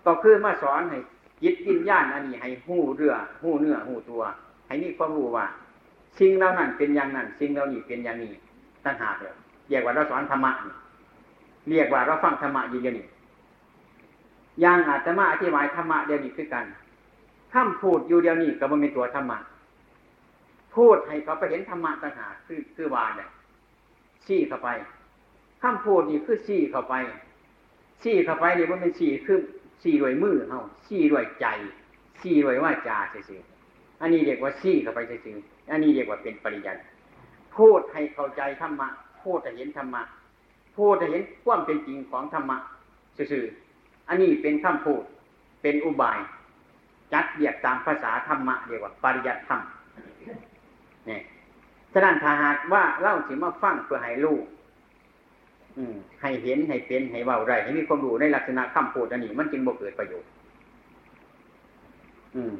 [0.05, 0.97] ก็คือมาสอนให้
[1.43, 3.13] ยิดวิญญาณอันนี้ให้หู้เรือ
[3.43, 4.21] หู้เนื้อหู้ตัว
[4.67, 5.45] ให้มีความรู้ว่า
[6.19, 8.31] สิ่งเหล่านั้นเป็นอย่างนั้นสิ่งเหล่านี้เป็นอย่างนี้
[8.85, 9.35] ตั้งหากเลย
[9.69, 10.51] เรียกว่าเราสอนธรรมะ
[11.69, 13.07] เรียกว่าเราฟังธรรมะอยู่เดียวนี้
[14.61, 16.65] อย่างอาตมาอธิบายธรรมะเดียวนี้คือกัน
[17.51, 19.39] ถ้าพูดอยู่เดียวนี้ก็มันเป็นตัวธรรมะ
[20.75, 23.29] พูดให้เขาไปเห็นธรรมะตั้งหากคือคือวาเนี่ย
[24.25, 24.69] ชี้เข้าไป
[25.61, 26.93] ข้ามพูดนี่คือชี้เข้าไป
[28.01, 29.39] ชี้เข้าไปนี่มันเป็นชี้คือ
[29.81, 31.45] ชี้ด้วยมือเฮาชี้ด้วยใจ
[32.19, 33.58] ชี้ด้วยว่าจาเฉยๆ
[34.01, 36.81] อันนี้เรียกว่าชี้เข้าไปเฉยๆอันนี้เรียกว่าเป็นปริยัติ
[37.57, 38.87] พูดให้เข้าใจธรรมะ
[39.23, 40.01] พูดให้เห็นธรรมะ
[40.77, 42.57] พูดให้เห็นความเป็นจริงของธรรมะ
[43.31, 45.03] ซื่อๆอันนี้เป็นคำพูด
[45.61, 46.19] เป็นอุบาย
[47.13, 49.61] จัดเรียกตามภาษาธรรมะเรียกว่า ปริยัติธรรม
[51.09, 51.19] นี่
[51.93, 54.37] ฉะนั้นถ้าหากว่าเล่าถึงมาฟังเพื่อให้รู้
[56.21, 60.29] ให้เห็นให้เป็นให้เบาไรให้มีความรู้ในลักษณะคำพูดอันนี้มันจึงบ่เกิดประโยชน์
[62.35, 62.53] อืม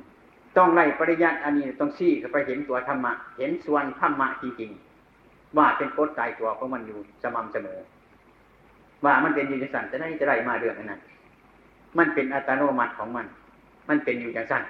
[0.57, 7.79] ต้องไล่ปริยัติอันนี้ต้องซี้ไปเห็นตัวธรรมะ เห็นส่วนธรรมะจริงๆ ว่าเป็นกฎตายตัวของมันอยู่สม่ำเสมอ
[9.05, 11.01] ว่ามันเป็นอยู่ในสันจะได้จะได้มาเรื่องนั้น
[11.97, 13.25] มันเป็นอัตโนมัติของมัน
[13.89, 14.63] มันเป็นอยู่อย่างสั้น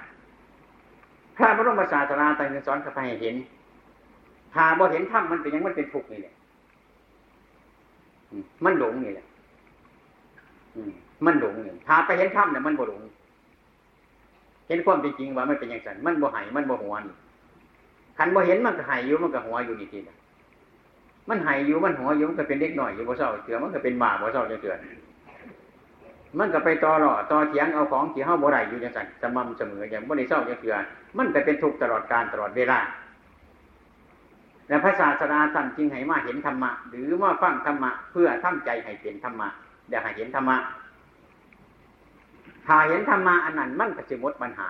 [1.36, 3.36] พระบรมศาสดาตรัสสอนเข้าไปให้เห็น
[4.54, 6.34] ถ้าบ่เห็นธรรมมันเป็นยังมันเป็นทุกข์นี่แหละ
[8.64, 9.26] มันหลงนี่แหละ
[11.26, 13.00] มันหลงนี่ถ้าไปเห็นธรรมเนี่ยมันบ่หลง
[14.70, 17.14] เห็นความเป็นจริงว่ามันเป็นอย่างนั้นมันบ่หายมันบ่หัวนี่
[18.18, 20.16] ขันบ่เห็นมันก็หายอยู่มันก็หัวอยู่นี่ทีนะ
[21.28, 24.74] มันหายอยู่มันหัวอยู่มันก็เป็นเล็กหน่อยอยู่บ่เศร้าเถื่อมันก็เป็นบาบ่เศร้าเถื่อ
[26.38, 30.74] มันก็ไปต่อหล่อต่อเถียงเอาของที่เฮาบ่ได้อยู่อย่างนั้นสม่ำเสมออย่างบ่ได้เศร้าเถื่อ
[31.18, 32.78] มันก็เป็นทุกข์ตลอดการตลอดเวลา
[34.68, 39.48] และพระศาสดาสั่นจริงให้มาเห็นธรรมะ หรือว่าฟังธรรมะเพื่อทำใจให้เป็นธรรมะ
[39.88, 40.56] เดี๋ยวให้เห็นธรรมะ
[42.66, 44.68] ถ้าเห็นธรรมะอันนั้นมันก็จะหมดปัญหา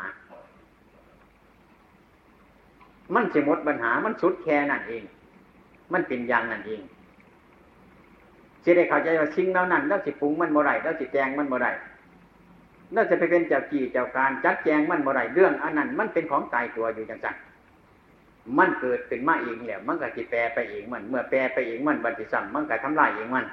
[3.14, 5.02] มันจะหมดปัญหา มันสุดแค่นั่นเอง
[5.92, 6.80] มันเป็นอย่างนั่นเอง
[8.64, 11.68] จะได้เข้าใจว่าสิ่งเหล่านั้นแล้วสิปรุงมันบ่ไรแล้วสิแจงมันบ่ไร
[12.92, 17.34] แล้วจะไปเป็นเจ้ากี่เจ้าการจัดแจงมันบ่ไรเรื่องอันนั้นมันเป็นของตายตัวอยู่จังสัน
[18.58, 23.44] มันเกิดขึ้นมาเองแล้วมันก็จิแปรไปเองมัน เมื่อแปรไปเองมันบัติสัมมันก็ทำลายเองมัน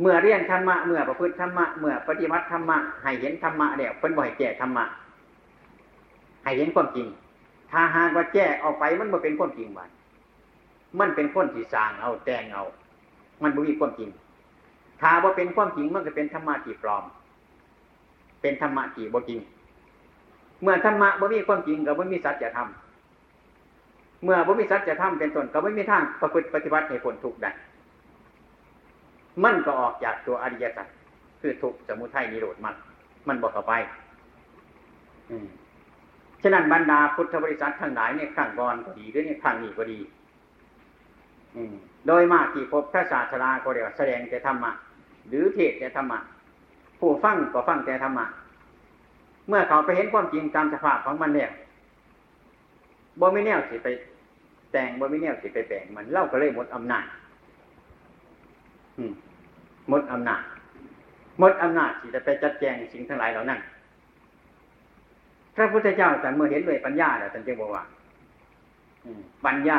[0.00, 4.84] เมื่อเรียนธรรมะเมื่อประพฤติธรรมะเมื่อปฏิบัติธรรมะให้เห็นธรรมะแล้วเพิ่นบ่อยแก้ธรรมะ
[6.44, 7.06] ให้เห็นความจริง
[7.70, 9.90] ถ้าหากว่าแก้ออกไปมันบ่เป็นความจริงบัด
[11.00, 12.64] มันเป็นคนที่สร้างเอาแต่งเอา
[13.42, 14.10] มันบ่มีความจริง
[15.00, 17.04] ถ้าว่าเป็นความจริงมันก็เป็นธรรมะที่ปลอม
[18.42, 19.40] เป็นธรรมะที่บ่จริง
[20.62, 22.68] เมื่อธรรมะบ่มีความจริงกับบ่มีสัจธรรม
[24.24, 27.50] เมื่อบุมิสัจจะทำเป็นต้นก็ไม่มีทางประพฤติปฏิบัติให้ผลทุกข์ได้
[29.42, 30.86] มันก็ออกจากตัวอริยสัจ
[31.40, 32.74] คือทุกสมุทัยนิโรธมัน
[33.28, 33.74] มันบอกเข้าไป
[36.42, 39.98] ฉะนั้นบรรดาพุทธบริษัททั้งหลายเนี่ยขั้งก่อนก็ดีหรือเนี่ยขั้งนี้ก็ดี
[42.06, 44.70] โดยมากที่พบพระศาสดาก็เรียกแสดงแต่ธรรมะ
[45.28, 46.18] หรือเทศแต่ธรรมะ
[46.98, 48.26] ผู้ฟังก็ฟังแต่ธรรมะ
[49.48, 51.50] เมื่อเขาไปเห็นความจริงตามสภาพของมันเนี่ย
[53.20, 53.88] บ่ไม่แนวสิไป
[54.72, 57.04] แต่งบ่ไม่แนวสิไปแบ่งมันเล่าก็เลยหมดอำนาจ
[59.88, 60.42] หมดอำนาจ
[61.38, 63.60] หมดอำนาจที่จะไปจัดแจงสิ่งทั้งหลายเหล่านั้น
[65.54, 67.84] พระพุทธเจ้าแต่เมื่อเห็นด้วยปัญญาแล้วท่านจึงบอกว่า
[69.46, 69.78] ปัญญา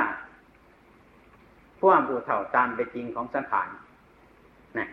[1.80, 3.68] พวกผู้เท่าตามไปจริงของสังขาร
[4.78, 4.88] นะ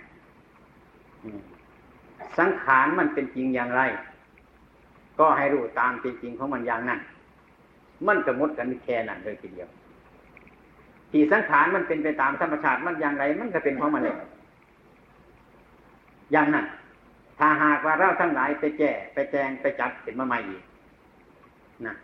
[2.38, 3.83] สังขารมันเป็นจริงอย่างไร
[5.18, 7.01] ก็ให้รู้ตามเป็นจริงของมันอย่างนั้น
[8.07, 9.68] มันจะมดกันแค่นั้นเลยทีเดียว
[11.11, 14.16] ที่สังขารมันเป็นไปตามธรรมชาติมันอย่างไร มันก็เป็นของมันเลย
[16.32, 16.66] อย่างนั้น
[17.38, 20.62] ถ้าหากว่าเราทั้งหลายไปแก้ไปแจงไปจัดเห็นมาใหม่อีก
[21.86, 21.94] นะ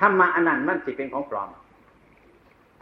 [0.00, 1.50] ธรรมะอันนั้นมันสิเป็นของปลอม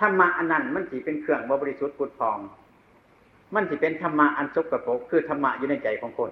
[0.01, 2.39] ธรรมะอันนั้นมันสิเป็นเครื่องบริสุทธิ์ปุดพอง
[3.55, 6.31] มันสิเป็นธรรมะอันสกปรกคือธรรมะอยู่ในใจของคน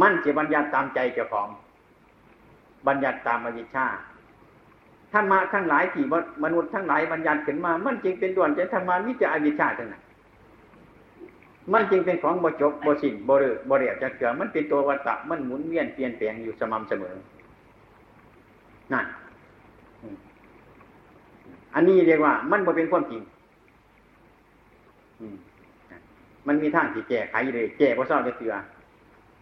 [0.00, 1.48] มันสิบัญญัติตามใจเจ้าของ
[2.86, 3.86] บัญญัติตามอวิชชา
[5.12, 6.04] ธรรมะทั้งหลายที่
[6.44, 10.02] มนุษย์ทั้งหลายบัญญัติขึ้นมา มันจึงเป็นด่วนใจธรรมะวิจารอวิชชาทั้งนั้น
[11.72, 17.14] มันจึงเป็นของบจบบสิ้นบริบริจะเกิดมันเป็นตัววัตตะมันหมุนเวียนเปลี่ยนแปลงอยู่สม่ำเสมอ
[18.92, 19.06] นั่น
[21.74, 23.22] อันนี้เรียกว่า มันบ่เป็นความจริง
[26.46, 28.54] มันมีทางที่แก้ไขเลยแก้บ่เศร้าจะเตือ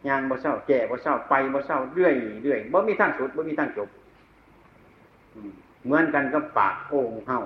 [0.08, 3.88] ยางบ่เศร้าแก้บ่เศร้าไปบ่เศร้าเรื่อยเรื่อยบ่มีทางสุดบ่มีทางจบ
[5.84, 7.38] เหมือนกันกับปากโอ่งเห่า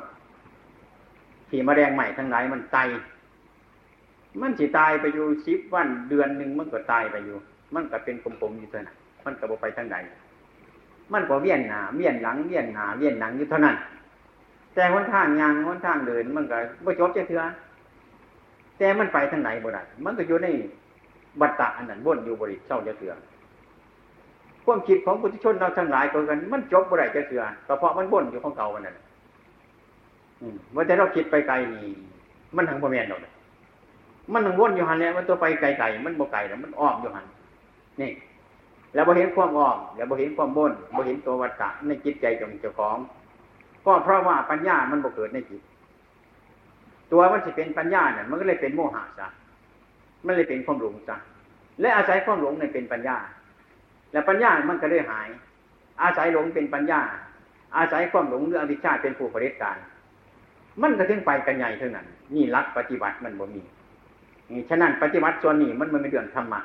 [1.51, 2.79] ที่มแมลงใหม่ทั้งหลายมันไต
[4.41, 7.37] มันสิตายไปอยู่สิบวันเดือนหนึ่งมันก็ตายไปอยู่
[7.75, 9.97] มันก็เป็นกลมๆอยู่เท่านั้นมันก็บไปทางใด
[11.13, 13.77] มันก็เวียนหนาเวียนหลังเวียนหนาเวียนหลังอยู่เท่านั้น
[14.75, 17.43] แต่หนทางยางหนทางเดิน มันก็บ่จบจะเถื่อ
[18.79, 20.49] แต่มันไปทางไหนบ่ได้มันก็อยู่ใน
[21.41, 23.13] บัตตะอันนั้นวนอยู่บริเศร้าจะเถื่อ
[24.65, 28.97] ความคิดของปุถุชนเราทั้งหลายก็กัน มันจบบ่ได้จะเถื่อก็เพราะมันวนอยู่ของเก่าวันนั้น
[30.41, 31.93] อืมว่าแต่เราคิดไปไกลนี่
[32.57, 33.33] มันทางประเมียนเราเลย
[34.33, 37.27] มันต้องวนอยู่หันแล้วมันตัวไปไกลๆมันบ่ไกลแล้วมันอ้อมอยู่หัน
[38.01, 38.11] นี่
[38.95, 42.97] แล้วบ่เห็นความอ้อมแล้วบ่เห็นความบนบ่เห็นตัววัฏฏะในจิตใจของเจ้าของ
[43.85, 45.63] ก็เพราะว่าปัญญามันบ่เกิดในจิต
[47.13, 49.29] ตัวมันจะเป็นปัญญาเนี่ยมันก็เลยเป็นโมหะซะ
[50.25, 51.17] มันเลยเป็นความหลงซะ
[51.81, 53.17] และอาศัยความหลงเนี่ยเป็นปัญญา
[54.13, 55.29] แล้วปัญญามันก็เลยหาย
[56.03, 57.01] อาศัยหลงเป็นปัญญา
[57.77, 59.77] อาศัยความหลงหรืออวิชชาเป็นผู้ผลิตการ
[60.83, 63.63] มันก็ถึงไปกันใหญ่เท่านั้นนี่รักปฏิบัติมันบ่มี
[64.69, 66.61] ฉะนั้นปฏิบัติส่วนนี้มันมันเป็นเรื่องธรรมะ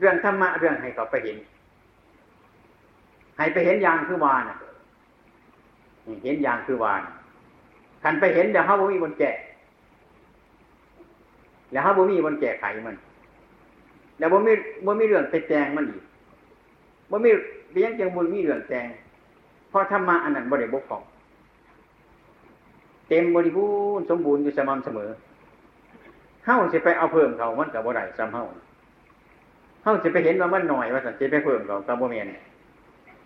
[0.00, 1.36] เรื่องธรรมะเรื่องให้เขาไปเห็น
[3.36, 4.42] ให้ไปเห็นอย่างคือวาน
[6.24, 7.02] เห็นอย่างคือวาน
[8.02, 9.30] คันไปเห็นเดี๋ยวเขาบ่มีบนแก่
[11.72, 12.96] แล้วเขาบ่มีบนแก่ไขมัน
[14.18, 14.52] แล้วบ่มี
[14.86, 16.02] บ่มีเรื่องไปแจงมันอีก
[17.10, 17.30] บ่มี
[17.72, 18.86] เพียงจังบุญมีเรื่องแจง
[19.70, 21.02] เพราะธรรมะอันนั้นบ่ได้บกพร่อง
[23.08, 23.66] เต็มบริบู
[23.98, 25.10] รณ์สมบูรณ์อยู่สม่ำเสมอ
[26.46, 28.44] เฮ้าจะไปเอาเพิ่มเขามันกับบ่ได้ซ้ำเฮ้า
[29.82, 32.26] เฮ้าจะไปเห็นว่ามันหน่อยว่าสันจะไปเพิ่มเขากับบ่เมียน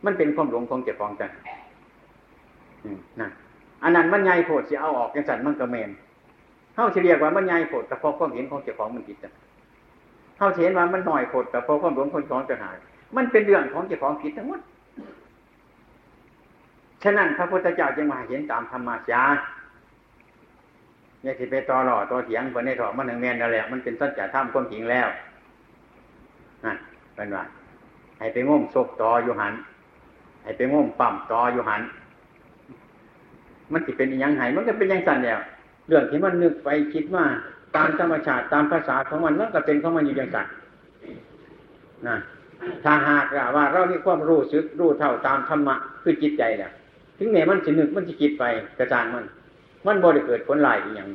[0.04, 1.31] มันเป็นความหลงของเจ็บฟองกัน
[3.20, 3.31] นั่น
[3.83, 5.90] อันนั้นมันใหญ่โผดจะเอาออกกันสันมันก็เมน
[6.74, 9.33] เฮ้าจะเรียกว่ามันใหญ่โผดแต่พอความเห็นของเจ็บฟองมันผิดกัน
[10.38, 12.76] เฮ้าเห็นว่ามันหน่อยโผดแต่พอความหลงของของจะหาย
[13.16, 14.61] มันเป็นเรื่องของเจ็บฟองผิดทั้งหมด
[17.02, 19.40] ฉะนั้นพระพุทธเจ้าจึงมาเห็นตามธรรมชาติ
[21.22, 25.09] อย่าสิไปต่อหล่อต่อเถียงคนในถอมันหนึ่งแมนนั่นแหละมันเป็นสัจจะธรรมความจริงแล้ว
[26.64, 26.76] นั่น
[27.14, 27.44] เป็นว่า
[28.18, 29.54] ให้ไปง่มศพต่ออยู่หัน
[30.42, 31.83] ให้ไปง่มปั่มต่ออยู่หัน
[33.72, 35.38] มันจะเป็นยังไงมันก็เป็นยังสั่นแล้ว
[35.88, 37.24] เรื่องที่มันนึกไปคิดว่า
[37.76, 40.46] ตามธรรมชาติตามภาษาของมันมันก็เป็นของมันอยู่อย่างสั่น
[42.09, 42.16] นะ
[42.85, 43.26] ถ้าหาก
[43.57, 46.70] ว่าเรามีความรู้สึกรู้เท่าตามธรรมะคือจิตใจเนี่ย
[47.18, 48.44] ถึงแม้มันจะนึกมันจะคิดไป
[48.78, 49.24] กระจางมัน
[49.88, 51.09] มันบ่ได้เกิดผลลายอีกย่าง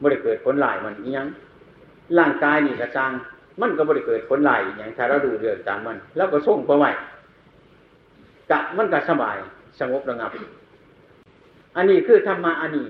[0.00, 1.28] บ่ได้เกิดผลลายมันอีกย่าง
[2.18, 3.10] ร่างกายนี่กระจัง
[3.60, 6.90] มันก็บ่ได้เกิดผลลายอีกย่างถ้าเราดูเรื่องตามมัน แล้วก็ส่งไปไว้
[8.50, 9.36] กะมันก็สบาย
[9.80, 10.30] สงบระงับ
[11.76, 12.86] อันนี้คือธรรมะอันนี้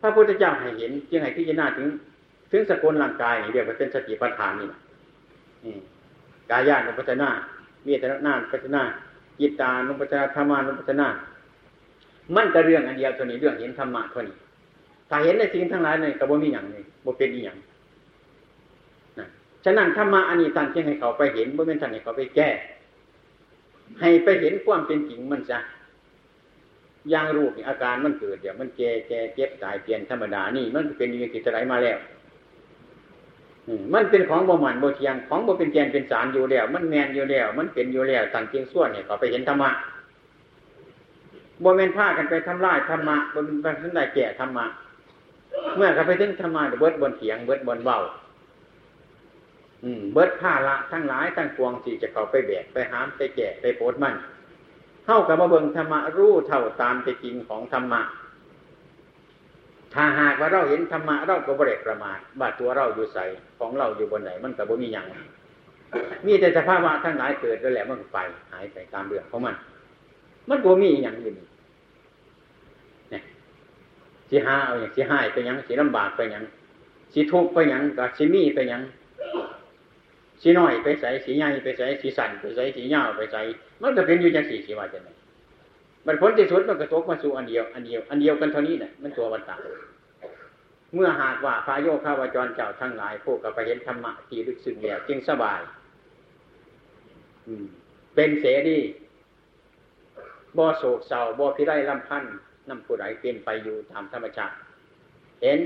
[0.00, 1.86] พระพุทธเจ้าให้เห็นจึงให้พิจารณาถึง
[2.50, 4.68] ถึงสกุลร่างกายเรียกว่าเป็นสติปัฏฐานนี่
[6.50, 7.28] กายญาณพัฒนา
[7.84, 8.82] เมียตนาปัจนา
[9.40, 11.08] จิตตานุปัจนาธรรมานุปัจนา
[12.36, 14.36] มันก็เรื่องอันเดียวตัวนี้เรื่องเห็นธรรมะตัวนี้
[15.08, 17.58] ถ้าเห็นในสิ่งทั้งหลายในกระบวมีอย่างนี้บ่เป็นอีหยัง
[19.18, 19.26] นะ
[19.64, 22.48] ฉะนั้นธรรมะอันนี้ท่านจึงให้เขาไปเห็นบ่เป็นท่านให้เขาไปแก้
[24.00, 25.58] ให้ไปเห็นความเป็นจริงมันซะ
[27.10, 31.98] อย่างรูปอาการมันเกิดเดี๋ยวมันแก่แก่เจ็บตายเปลี่ยนธรรมดานี่ มันเป็นอย่างที่จะไหลมาแล้ว
[33.94, 39.70] มันเป็นของบ่หมันบ่เทียงของบ่เป็นแกนเป็นสารอยู่แล้ว มันแมนอยู่แล้ว มันเป็นอยู่แล้วต่างเพียงส่วนเนี่ยเขาไปเห็นธรรมะ
[41.62, 44.66] บ่แมนผ้ากันไปทำลายธรรมะบ่เป็นไปทำลายแก่ธรรมะ
[45.76, 47.98] เมื่อเขาไปถึงธรรมะเบิดบนเถียงเบิดบนเบา
[49.84, 54.14] อืม เบิดผ้าละทั้งหลายทั้งปวงสี่จะเขาไปแบกไปหามไปแก่ไปโพดมัน
[55.06, 58.02] เข้ากับมาเบิงธรรมะรู้เท่าตามเป็นจริงของธรรมะ
[59.94, 63.18] ถ้าหากว่าเราเห็นธรรมะเราก็บริประมาทว่าตัวเราอยู่ใส
[63.58, 65.06] ของเราอยู่บนไหน มันก็บ่มีอย่าง
[66.26, 68.18] มีแต่สภาวะทั้งหลายเกิดแล้วแหละมันไป
[68.52, 69.56] หายไปตามเรื่องของมัน
[70.48, 71.34] มันบ่มีอย่างอื่น
[73.10, 73.22] เนี่ย
[74.28, 76.42] สิหาเอาอย่างสิหายไปยังสิลำบากไปยัง
[77.12, 78.82] สิทุกข์ไปยังก็สิมีไปยัง
[80.42, 83.40] สีน้อยไปใส่สีใหญ่ไปใส่สีสั่นไปใส่สีเงาไปใส่
[83.82, 85.08] มันก็เป็นอยู่จังสี่สีว่าจะไหน
[86.06, 89.56] มันผลที่สุดมันก็ตกมาสู่อันเดียวอันเดียวอันเดียวกันเท่านี้เนี่ยมันตัววันตา
[90.94, 95.60] เมื่อหากว่าพระโยคาวจรเจ้าทั้งหลายพวกกับไปเห็นธรรมะที่ลึกซึ้งแล้วจึงสบาย
[97.46, 97.64] อืม
[98.14, 98.78] เป็นเสรี
[100.58, 102.34] บ่โศกเศร้าบ่พิไรลำพันธ์
[102.68, 104.54] นำผู้ใดเป็นไปอยู่ตามธรรมชาติ
[105.42, 105.58] เห็น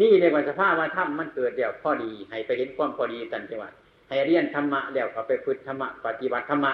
[0.00, 3.70] นี่เรียกว่าสภาพว่าธรรมมันเกิดเดี่ยวพอดี ให้ไปเห็นความพอดีตันจังหวะ
[4.08, 6.72] ให้เรียนธรรมะแล้วก็ไปฝึกธรรมะปฏิบัติธรรมะ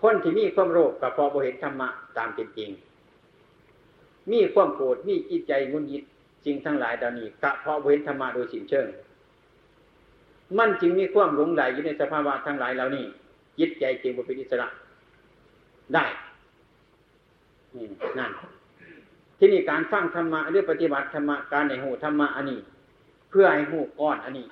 [0.00, 2.70] คนที่มีความโรคก็พอบ่เห็นธรรมะตามเป็นจริง
[4.30, 6.02] มีความโกรธมีจิตใจงุนยิด
[6.44, 8.86] จริงทั้งหลายเดานี้กะเพาะเห็นธรรมะโดยสิ้นเชิง
[10.58, 13.04] มันจึงมีความหลงไหลอยู่ในสภาวะทั้งหลายเหล่านี้
[13.58, 14.68] จิตใจจึงบ่เป็นอิสระ
[15.94, 16.04] ได้
[18.18, 18.30] นั่น
[19.38, 22.60] ที่นี่การฟังธรรมะหรือปฏิบัติธรรมะการในหูธรรมะอันนี้
[23.30, 24.46] เพื่อให้หูก้อนอันนี้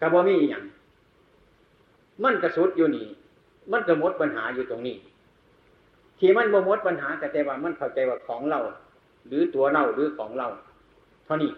[0.00, 0.64] กระบอมีอย่าง
[2.22, 3.06] มันกระสุดอยู่นี่
[3.72, 4.96] มันกระมดปัญหาอยู่ตรงนี้
[6.18, 8.60] ที่มันบ่มดปัญหาแต่แต่ว่ามันเข้าใจว่าของเรา
[9.28, 10.48] หรือตัวเราหรือของเรา
[11.24, 11.50] เท่านี้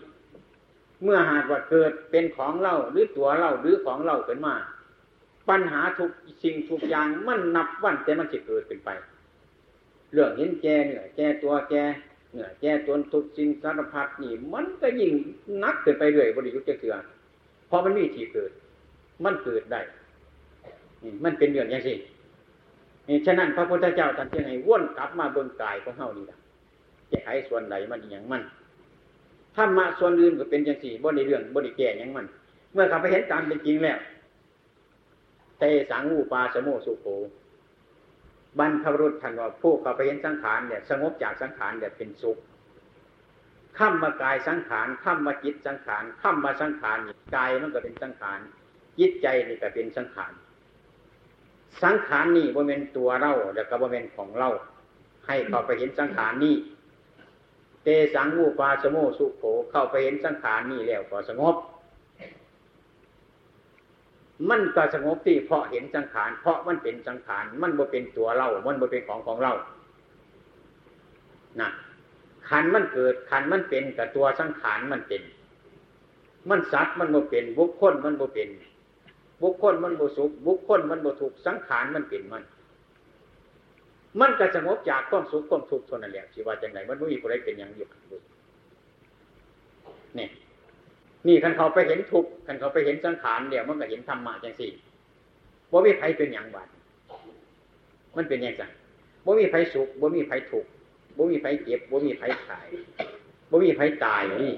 [1.03, 4.55] เมื่อหากว่าเกิดเป็นของเราหรือตัวเราหรือของเราเป็นมา
[5.49, 6.11] ปัญหาทุก
[6.43, 8.91] สิ่งทุกอย่างมันนับวันแต่มันจะเกิดขึ้นไป
[10.13, 11.83] เรื่องเห็นแก่เหนื่อยแก่ตัวแก่
[12.33, 15.13] เหนื่อยแก่ตนทุกสิ่งสารพัดนี่ มันก็ยิ่ง
[15.65, 16.95] นักเกินไปเรื่อยบริยุทธ์จะเถื่อ
[17.71, 18.51] พอมันมีที่เกิด
[19.25, 19.81] มันเกิดได้
[21.25, 21.95] มันเป็นเรื่องอย่างสิ
[23.27, 26.39] ฉะนั้นพระพุทธเจ้าท่านจึงให้ว่นกลับมาเบิ่งกายของเฮานี่ละ
[27.09, 28.43] แก้ไขส่วนใดมันอย่างมัน
[29.57, 32.27] ธรรมะส่วนอื่นก็เป็นอย่างสี่บนในเรื่องบนในแก่อย่างมัน
[32.73, 33.99] เมื่อกลับไปเห็นตามเป็นจริงแล้ว
[35.59, 37.07] เตสังอูปาสโมสุโข
[38.59, 42.39] บรรพรุษท่านว่าผู้เขาไปเห็นสังขารเนี่ยสงบจากสังขารเนี่ยเป็นสุข
[43.79, 46.99] ข้ามมากายสังขารข้ามมาจิตสังขารข้ามมาสังขาร
[47.37, 48.39] กายมันก็เป็นสังขาร
[48.99, 50.33] จิตใจนี่ก็เป็นสังขาร
[51.83, 54.49] สังขารนี่บ่เป็นตัวเราแล้วก็บ่เป็นของเรา
[55.27, 56.57] ให้เขาไปเห็นสังขารนี่
[57.83, 61.55] เตสังวูปาสโมสุโขเข้าไปเห็นสังขารนี่แล้วก็สงบ
[64.51, 69.53] มันก็สงบที่เพราะเห็นสังขาร เพราะมันเป็นสังขาร มันบ่เป็นตัวเรา มันบ่เป็นของของเรา
[71.61, 71.69] นะ
[72.49, 75.23] ขันมันเกิดขันมันเป็นกับตัวสังขารมันเป็น
[76.51, 78.49] มันสัตว์มันบ่เป็นบุคคลมันบ่เป็น
[79.43, 82.43] บุคคลมันบ่สุขบุคคลมันบ่ทุกสังขารมันเป็นมัน
[84.21, 87.87] มันก็สงบจากความสุขความทุกข์ทนนั่นแหละชีว่าจังไหนมันไม่มีอะไรเป็นอย่างอยู่
[90.19, 90.29] นี่
[91.27, 94.71] นี่คันเขาไปเห็นทุกคันเขาไปเห็นสังขารเดี๋ยวมันก็เห็นธรรมะจังสี่
[95.71, 96.69] บ่มีใครเป็นอย่างบาด
[98.17, 98.65] มันเป็นอย่างไร
[99.25, 100.65] บ่มีใครสุขบ่มีใครทุก
[101.17, 102.67] บ่มีใครเจ็บบ่มีใครตาย
[103.51, 104.55] บ่มีใครตายนี่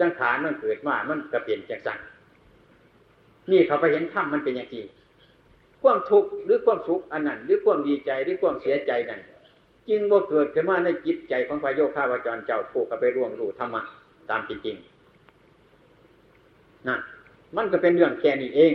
[0.00, 1.98] สังขารมันเกิดมามันก็เปลี่ยนจากสั่ง
[3.50, 4.76] นี่เขาไปเห็นธรรมมันเป็นอย่างไร
[5.82, 9.20] ความทุกข์หรือความสุขอันนั้นหรือความดีใจหรือความเสียใจนั้น
[9.88, 13.82] จึงบ่าเกิดขึ้นมาในจิตใจของพระโยคาวาจรเจ้าผู้เขาไปร่วงรู้ธรรมะ
[14.30, 14.76] ตามจริง
[16.88, 17.00] นั่น
[17.56, 18.72] มันก็เป็นเรื่องแค่นี้เอง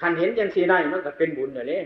[0.00, 1.82] คันเห็นยังสีได้มันก็เป็นบุญเเลย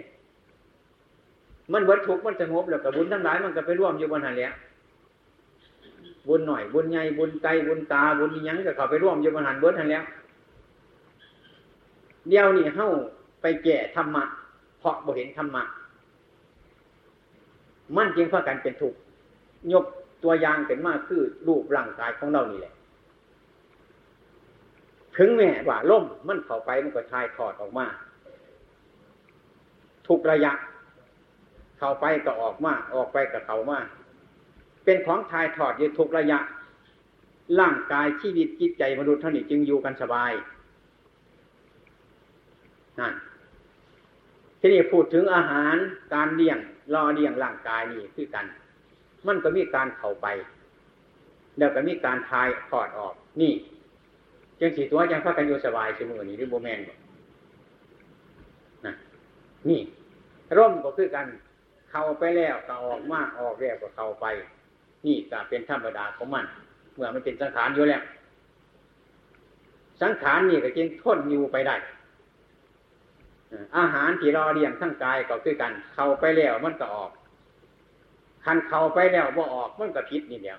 [1.73, 4.53] มันวัตถุมันสงบแล้วกับบุญทั้งหลายมันก็ไปร่วมอยู่บนหันแล้ว
[6.29, 10.05] บุญหน่อยบุญใหญ่บุญไกลบุญตาบุญยังก็เข้าไปร่วมอยู่บนหันเบิดหันแล้ว
[12.29, 12.89] เดียวนี่เข้า
[13.41, 14.25] ไปแก่ธรรมะ
[14.81, 15.63] เพราะบ่เห็นธรรมะ
[17.97, 18.99] มันจริงเพรากันเป็นทุกข์
[19.73, 19.85] ยก
[20.25, 22.73] ตัวอย่างเป็นมากคือรูปร่างกายของเรานี่แหละ
[25.17, 27.87] ถึงแม้ว่าล่มมันเข้าไปมันก็ทายถอดออกมา
[30.07, 30.53] ทุกระยะ
[31.79, 33.79] เข้าไปก็ออกมาออกไปก็เข้ามา
[34.85, 36.39] เป็นของทายถอดอยู่ทุกระยะ
[37.61, 40.33] ร่างกายชีวิตจิตใจมนุษย์เท่านี้จึงอยู่กันสบาย
[42.99, 43.15] นั่น
[44.61, 45.77] ทีนี้พูดถึงอาหาร
[46.15, 46.59] การเลี้ยง
[46.95, 48.47] รอเลี้ยงร่างกายนี่คือกัน
[49.27, 50.27] มันก็มีการเข้าไป
[51.59, 53.53] แล้วก็มีการทายถอดออกนี่
[54.61, 56.81] จังสีตัวจังพักกันอยู่สบายเสมอนี่หรือโบแมน
[58.87, 58.95] นะ
[59.69, 59.81] นี่
[60.57, 61.27] ร่มก็คือกัน
[61.91, 64.27] เข้าไปแล้วก็ออกมาออกแล้วก็เข้าไป
[65.07, 66.45] นี่ก็เป็นธรรมดาของมัน
[66.95, 68.03] เมื่อมันเป็นสังขารอยู่แล้ว
[70.03, 71.77] สังขารนี่ก็จึงทนอยู่ไปได้
[73.77, 77.11] อาหารที่รอเลี้ยงทั้งกายก็คือกัน เข้าไปแล้วมันก็ออก
[78.45, 80.59] คันเข้าไปแล้วว่าออกมันก็พิษนี่เดียว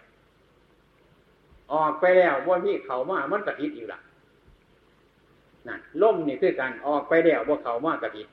[1.74, 4.00] ออกไปแล้วว่ามีเขามามันกระพิดอยู่ละ
[5.68, 8.28] นั่นล่มนี่คือการออกไปแล้วว่าเขามากระพิด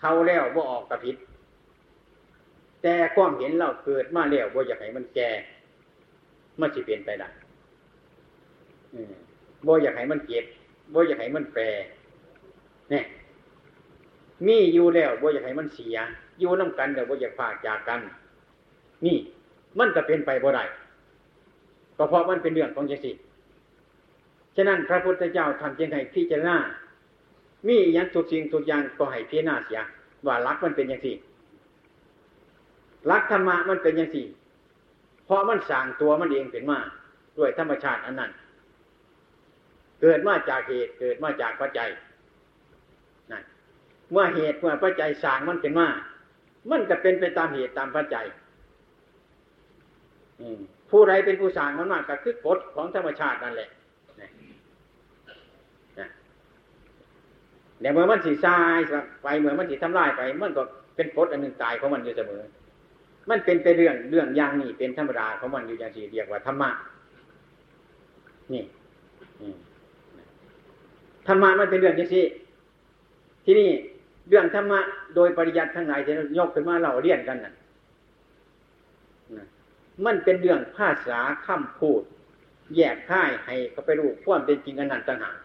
[0.00, 1.16] เขาแล้วว่าออกกระพิด
[2.82, 5.30] แต่ความเห็นเราเกิดมาแล้วว่าอยากให้มันแก่
[6.60, 7.28] มันจะเปลี่ยนไปได้
[9.66, 10.44] บ่อยากให้มันเก็บ
[10.94, 11.62] บ่อยากให้มันแปร
[12.90, 13.04] เนี่ย
[14.46, 15.96] มีอยู่แล้วบ่อยากให้มันเสีย
[16.38, 18.00] อยู่น้ากันแต่บ่อยากพากจากกัน
[19.06, 19.16] นี่
[19.78, 20.64] มันก็เป็นไปบ่ได้
[21.96, 23.12] ก็เพราะมันเป็นเรื่องของจังสิ
[24.56, 26.56] ฉะนั้นพระพุทธเจ้าทำจึงให้พิจารณา
[27.66, 29.80] มีอย่างทุกสิ่งทุกอย่างก็ให้พิจารณาเสีย
[30.26, 31.12] ว่ารักมันเป็นอย่างสิ
[33.10, 34.22] รักธรรมะมันเป็นอย่างสิ
[35.26, 36.78] เพราะมันสั่งตัวมันเองเป็นมา
[37.38, 38.30] ด้วยธรรมชาติอันนั้น
[40.00, 41.88] เกิดมาจากเหตุเกิดมาจากปัจจัย
[43.30, 43.42] นั่น
[44.10, 45.88] เมื่อเหตุเมื่อปัจจัยสั่งมันเป็นมา
[46.70, 48.26] มันก็เป็นไปตามเหตุตามปัจจัย
[50.40, 50.60] อืม
[50.90, 53.68] ผู้ใดเป็นผู้สร้างมันมากก็คือกฎของธรรมชาตินั่นแหละ
[57.80, 58.78] เดี๋ยเมื่อมันสีทราย
[59.22, 60.62] ไปเมื่อมันสีทำลายไป มันก็
[60.96, 62.42] เป็นกฎอันหนึ่งตายของมันอยู่เสมอ
[63.30, 66.70] มันเป็นไปเรื่องเรื่องอย่างนี้เป็นธรรมดาของมันอยู่อย่างสี่เรียกว่าธรรมะ
[68.52, 68.64] นี่
[71.26, 72.24] ธรรมะมันเป็นเรื่องอย่างสี่
[73.44, 73.70] ที่นี่
[74.28, 74.80] เรื่องธรรมะ
[75.14, 77.52] โดยปริยัติทั้งหลายที่ยกขึ้นมาเราเรียนกันน่ะ
[80.04, 82.02] มันเป็นเรื่องภาษาคำพูด
[82.76, 85.36] แยกค่ายให้เขาไปรู้ความเป็นจริงอันนั้นต่างหาก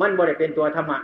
[0.00, 0.98] มันบริเป็นตัวธรรมะ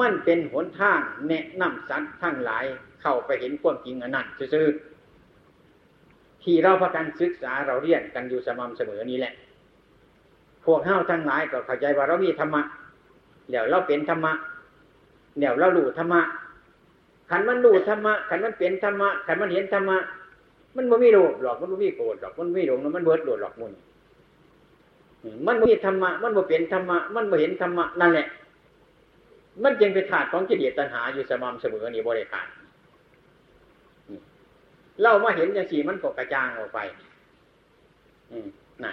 [0.00, 2.64] มันเป็นหนทางแนะนำสัตว์ทั้งหลาย
[3.00, 4.66] เข้าไปเห็นความจริงอันนั้นซื่อ
[6.42, 9.34] ที่เราพากันศึกษาเราเรียนกันอยู่สม่ำเสมอนี้แหละ
[10.64, 12.62] พวกเฮาทั้งหลายก็เข้าใจว่าเรามีธรรมะ
[13.50, 14.32] เดี๋ยวเราเป็นธรรมะ
[15.38, 16.20] เดี๋ยวเรารู้ธรรมะ
[17.30, 19.98] ขันมันรู้ธรรมะขันมันเป็นธรรมะขันมันเห็นธรรมะ
[20.76, 23.72] มันไม่มีโลภหรอก มันไม่มีโกรธหรอก มันไม่หลงมันเบิดโลดหรอกมุน
[25.46, 28.26] มันไม่มีธรรมะ มันไม่เป็นธรรมะ มันไม่เห็นธรรมะนั่นแหละ
[29.62, 32.46] มันจึงไปขาดของกิเลสตัณหาอยู่สม่ำเสมอนี่บริการ
[35.02, 36.78] เรามาเห็นอย่างสี่มันก็กระจางออกไป
[38.30, 38.46] อืม
[38.84, 38.92] น่ะ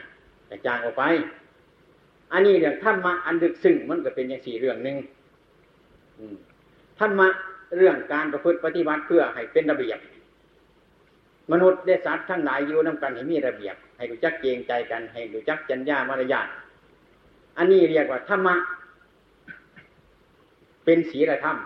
[0.50, 1.04] กระจางออกไป
[2.32, 4.98] อันนี้เรื่องธรรมะอันดึกซึ่งมันก็เป็นอย่างสี่เรื่องหนึ่ง
[7.00, 7.28] ธรรมะ
[7.78, 10.00] เรื่องการประพฤติปฏิบัติเพื่อให้เป็นระเบียบ
[11.52, 16.48] มนุษย์ได้สัตว์ทั้งหลายอยู่นำกันให้มีระเบียบ ให้รู้จักเกรงใจกัน ให้รู้จักจัญญามารยาท
[17.58, 18.56] อันนี้เรียกว่าธรรมะ
[20.86, 21.58] เป็นศีลธรรม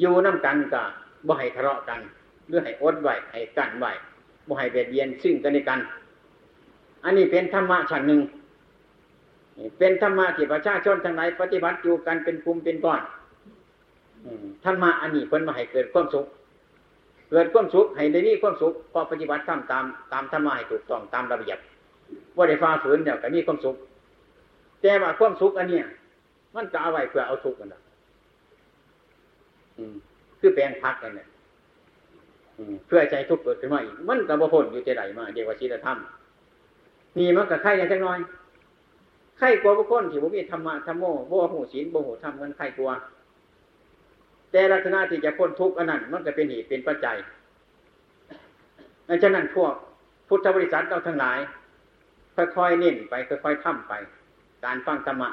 [0.00, 0.82] อยู่นำกันก็
[1.26, 2.00] บ่ให้ทะเลาะกัน
[2.48, 3.86] หรือให้อดไหวให้กันไหว
[4.48, 5.80] บ่ให้เบียดเบียนซึ่งกันและกัน
[7.04, 8.20] อันนี้เป็นธรรมะชั้นหนึ่ง
[9.78, 13.00] เป็นธรรมะที่ประชาชนทั้งหลายปฏิบัติอยู่กันเป็นกลุ่มเป็นก้อน
[14.64, 16.26] ธรรมะอันนี้เพิ่นมาให้เกิดความสุข
[17.34, 21.58] เกิดความสุขให้ได้มีความสุขพอปฏิบัติทำตามตามธรรมะให้ถูกต้องตามระเบียบ
[22.36, 23.76] ว่าได้ฟ้าฝืนเนี่ยก็มีความสุข
[24.80, 25.84] แต่ว่าความสุขอันเนี้ย
[26.54, 27.80] มันจะเอาไว้เพื่อเอาทุกข์กันนะ
[30.40, 31.26] คือแปลงพักกันเนี่ย
[32.86, 35.96] เพื่อใจทุกข์เกิดขึ้นมาอีกมันกับพ้นอยู่ใจไหนมาเดียวว่าศีลธรรม
[37.18, 38.18] นี่มันกับไข่ยังจังน้อย
[39.38, 42.90] ไข่กลัวบุคคลที่บุมีธรรมะธรรมโมบ่หูศีลบ่หูธรรมมันไข่กลัว
[44.54, 47.16] แต่ลักษณะที่จะพ้นทุกข์อันนั้นมันก็เป็นเหตุเป็นปัจจัย
[49.08, 49.72] ดังนั้นพวก
[50.28, 51.38] พุทธบริษัทเราทั้งหลาย
[52.56, 53.92] ค่อยๆเน้นไปค่อยๆทำไป
[54.64, 55.30] การฟังธรรมะ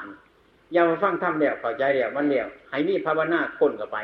[0.72, 3.98] อย่ามาฟังธรรมเดี่ยวเข้าใจเดี่ยวมันเดี่ยวให้มีภาวนาคนกับไป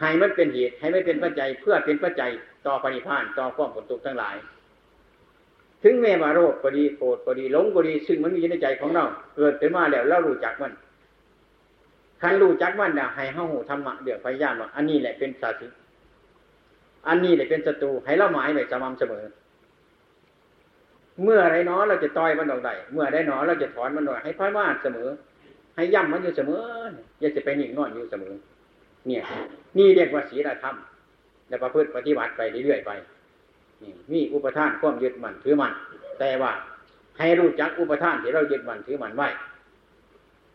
[0.00, 2.30] ให้มันเป็นเหตุให้ไม่เป็นปัจจัยเพื่อเป็นปัจจัย
[2.66, 4.36] ต่อปณิพานต่อความผลทุกข์ทั้งหลาย
[5.82, 9.04] ถึงแม้ว่าโรคก็ดีโกรธก็ดีหลงก็ดีซึ่งมันมีในใจของเรา
[9.36, 10.72] เกิดขึ้นมาแล้วเรารู้จักมัน
[12.22, 15.76] คันรู้จักมันเนี่ยให้เฮาหูธรรมะเดือดพยายามว่าอันนี้แหละเป็นศาสตร์
[17.08, 19.24] อันนี้แหละเป็นศัตรูให้เราหมายไว้สม่ำเสมอ
[21.24, 25.08] เมื่อไรเนาะเราจะต่อยมันออกได้เมื่อได้เนาะเราจะถอนมันออกให้พายมาเสมอ
[25.76, 26.60] ให้ย่ำมันอยู่เสมอ
[27.20, 28.34] อย่าจะไปนิ่งนอนอยู่เสมอ
[29.06, 29.22] เนี่ย
[29.78, 30.76] นี่เรียกว่าศีลธรรม
[31.48, 32.90] และประพฤติปฏิบัติไปเรื่อยๆไป
[33.82, 35.72] นี่มีอุปทานความยึดมั่นถือมั่น
[36.18, 36.52] แต่ว่า
[37.18, 39.28] ให้รู้จักอุปทานที่เรายึดมั่นถือมั่นไว้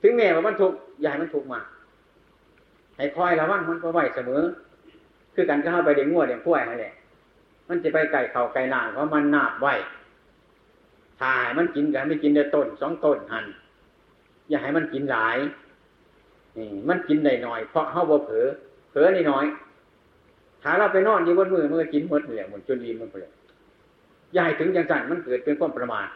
[0.05, 1.61] ถึงแม้ว่ามันทุกอย่าให้มันทุกมา
[2.97, 4.41] ให้คอยระวังมันก็ไหวเสมอ
[5.33, 6.93] คือกันก็เข้าไปเด็กงัวเด็กพ้วยนั่นแหละ
[7.69, 9.67] มันจะไปไก่เข่าไก่นางเพราะมันนาบไหว
[11.21, 13.45] ถ่ายมันกินกันไม่กินเดียวต้นสองต้นหัน
[14.49, 15.37] อย่าให้มันกินหลาย
[16.57, 18.45] นี่มันกินได้หน่อย เพราะเข้าบ่เผลอ
[18.91, 19.45] เผลอนิดหน่อย
[20.63, 23.31] ถ้าเราไปนอนอยู่บนมือมันก็กินหมดเลยหมดจนรีมันเลย
[24.35, 26.07] ยาให้ถึงอย่างสั่นมันเกิดเป็นความประมาท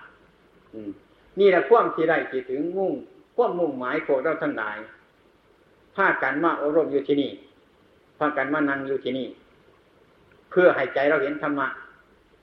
[1.40, 2.94] นี่แหละความที่ได้ที่ถึงมุ่ง
[3.38, 4.78] ความมุ่งหมายโคเราทั้งหลาย
[5.96, 7.32] ภาคกันมาอบรมอยู่ที่นี่
[8.20, 9.28] ภาคกันมานั่งอยู่ที่นี่
[10.52, 11.68] เพื่อให้ใจเราเห็นธรรมะ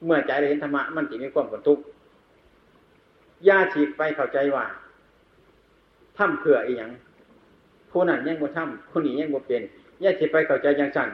[0.05, 1.83] เมื่อใจเราเห็นธรรมะมันจะมีความผลทุกข์
[3.49, 4.65] ยาฉีกไปเข้าใจว่า
[6.17, 6.91] ทำเพื่ออีหยัง
[7.91, 9.63] ผู้นั้นยังบ่ทำผู้นี้ยังบ่เป็น
[10.03, 11.09] ยาฉีกไปเข้าใจอย่างสั่น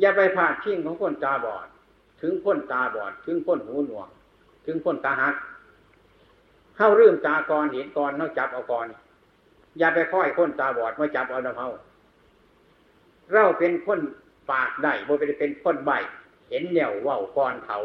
[0.00, 1.66] อย่าไปพาดพิงของคนตาบอด
[2.20, 4.08] ถึงคนตาบอด ถึงคนหูหนวก
[4.66, 5.34] ถึงคนตาหัก
[6.78, 8.86] เข้าเรื่องตากรเห็นกรเขาจับเอากร
[9.78, 11.68] อย่าไปค่อยคนตาบอดมาจับเอาดำเฮา
[13.32, 14.00] เราเป็นคน
[14.50, 15.90] ปากได้บ่เป็นเป็นคนใบ
[16.48, 17.78] เห็นเหนียวว่าวกรเขา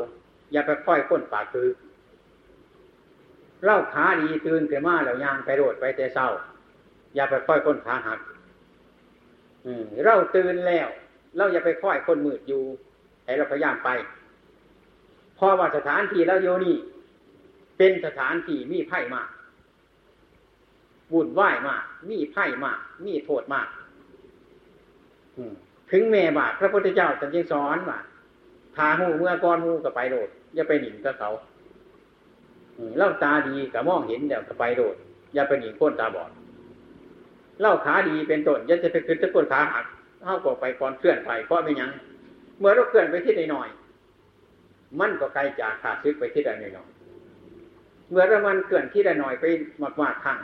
[0.51, 1.69] อย่าไปค่อยคนปากคือ
[3.63, 6.27] เล่าขาดีตื่นขึ้นมาแล้วยางไปโรดไปแต่เศร้า
[7.15, 8.19] อย่าไปค่อยคนขาหัก
[9.65, 10.89] อืมเราตื่นแล้ว
[11.37, 12.63] เราอย่าไปค่อยคนมืดอยู่
[13.25, 13.89] ให้เราพยายามไป
[15.43, 16.77] พราะว่าสถานที่เราโยนี่
[17.83, 19.29] เป็นสถานที่มีไพ่มาก
[21.13, 23.67] วุ่นวายมาก มีไพ่มาก มีโทษมาก
[25.91, 27.99] ถึงแม่บาทพระพุทธเจ้าตรัสยังสอนว่า
[28.75, 31.29] ทาหูเมื่อก้อนหูกับไปโดด อย่าไปหนิงกับเขา
[32.97, 34.95] เล่าตาดีกับมองเห็นเดี๋ยวกับไปโดด
[35.33, 36.31] อย่าไปหนิงก้นตาบอด
[37.61, 39.85] เล่าขาดีเป็นต้นยันจะไปขึ้นตะก้นขาหัก
[40.23, 41.91] เข้าก็ไปก่อนเคลื่อนไปเพราะไม่ยัง
[42.59, 43.69] เมื่อเราเคลื่อนไปที่ใดหน่อย
[44.99, 46.92] มันก็ไกลจากขาซึกไปที่ใดหน่อย
[48.13, 49.45] เมื่อรามันเคลื่อนที่ใดหน่อยไป
[49.79, 50.37] หมากมาทาง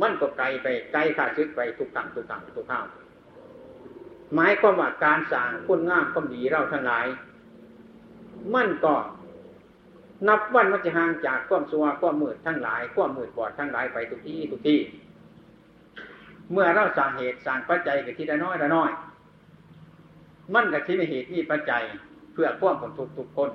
[0.00, 2.84] มันก็ไกลไปไกลขาดซึกไปทุกขังทุกขังทุกข้าว
[4.34, 7.06] หมายความว่าการสั่งคุณงามความดีเราทั้งหลาย
[8.54, 8.94] มันก็
[10.28, 14.78] นับวันมันจะห่างจากความสัวความมืดทั้งหลายความมืดบอดทั้งหลายไปทุกที่ทุกที่
[16.52, 18.90] เมื่อเราสั่งเหตุสั่งปัจจัยกับที่ละน้อยละน้อย
[20.54, 21.82] มันกับที่ไมีเหตุมีปัจจัย
[22.32, 23.50] เพื่อควบผลทุกทุกคน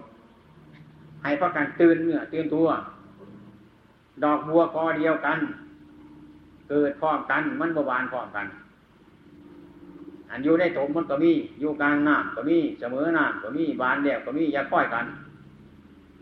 [1.24, 2.68] ให้พระกันตื่นเนื้อตื่นตัว
[4.24, 5.40] ดอกบัวกอเดียวกัน
[6.70, 8.46] เกิดพร้อมกัน มันบวานพร้อมกัน
[10.30, 15.06] อันอยู่ในถมมันก็มี อยู่กลางน้ำก็มีเสมอน้ำก็มีบานเดียวก็มีอย่าค่อยกัน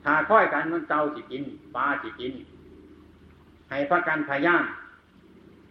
[0.04, 1.44] ถ้าค่อยกันมันเตาสิกิน
[1.76, 2.34] ปลาสิกิน
[3.70, 4.64] ให้พักกันพยายาม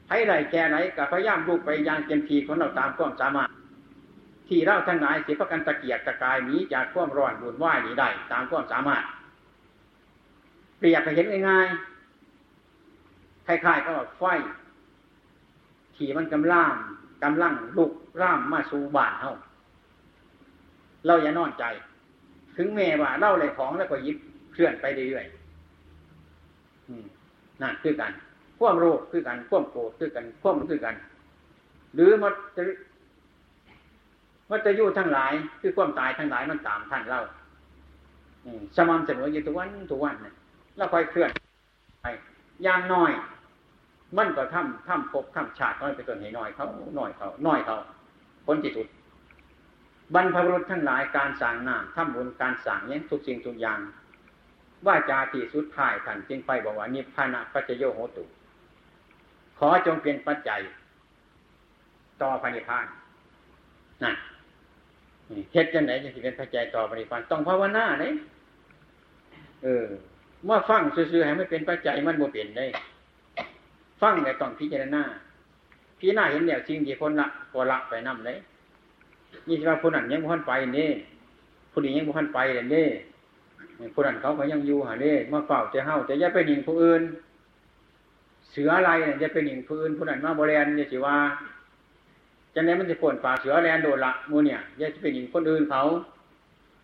[0.08, 3.48] ให้ไรแก่ไหนกับพยายามลูกไปยางเต็มทีของเราตามความสามารถ
[4.48, 9.02] ที่เราทั้งหลายเสิพักกันตะเกียกตะกายหนีจากความร้อนบุญไหวหนีได้ตามความสามารถ
[10.78, 11.91] เปรียบไปเห็นง่ายๆ
[13.53, 14.22] ล้ายๆก็ไฟ
[15.96, 16.72] ที่มันกำลัง
[17.24, 19.32] กำลังลุกร่ามมาสู่บ้านเฮา
[21.07, 21.64] เราอย่านอนใจ
[22.57, 24.16] ถึงแม่ว่าเล่าอะไรของแล้วก็ยิบ
[24.53, 28.12] เคลื่อนไปเรื่อยๆนั่นคือกัน
[28.59, 30.94] ควมโรคคือกันควมโกรธคือกันควมคือกัน
[31.94, 32.62] หรือมันจะ
[34.50, 37.22] มันจะยู่ทั้งหลาย คือความตายทั้งหลายมันตามท่านเล่า
[38.76, 40.34] สม่ำเสมออยู่ทุกวันทุกวันเนี่ย
[40.76, 41.30] แล้วคอยเคลื่อน
[42.03, 42.07] ไป
[42.64, 43.11] อย่างน้อย
[44.16, 47.76] มันก็ทำทำภพทำชาติน้อยไปตัวหน่อยเขาหน่อยเขาน้อยเขา
[48.46, 48.86] ผลที่สุด
[50.14, 53.78] บรรพบุรุษทั้งหลายการสั่งน้ำทำบุญการสั่งเนี้ยทุกสิ่งทุกอย่าง
[54.86, 58.24] ว่าจาที่สุดท้ายท่านจึงไปบอกว่านิพพานะปัจโยโหตุ
[59.58, 60.60] ขอจงเป็นปัจจัย
[62.22, 62.86] ต่อพระนิพพาน
[64.02, 64.14] นั่น
[65.52, 68.14] เฮ็ดจังไหนจะเป็นปัจจัยต่อพระนิพพานต้องภาวนาเนี่ย
[69.62, 69.86] เออ
[70.44, 72.66] เมื่อฟังซื่อๆให้ไม่เป็นปัจจัยมันโมเปลี่ยนได้
[74.03, 75.03] ฟังแต่ต้องพิจารณา
[75.98, 78.36] พิจารณาเห็นเนี่ยสิ่งที่คนละก็ละไปนำเลย
[79.48, 80.90] นี่ว่าผู้นั้นยังบุคันไปนี่
[81.72, 82.38] ผู้นี้ยังบุคันไป
[82.72, 82.86] เนี่
[83.94, 87.03] ผู้นั้นเขาก็ยังอยู่หาเน่มาเฝ้าจะเฮาจะย่าไปหนิงผู้อื่น
[88.50, 91.16] เสืออะไรเนี่ยจะไปหนิงผู้อื่นผู้นั้นมาบริเวณเนี่ยสิว่า
[92.55, 95.82] จะไหนมันจะปวนป่าเสือแลนโดดละมูเนี่ยย่าจะไปหนิงคนอื่นเขา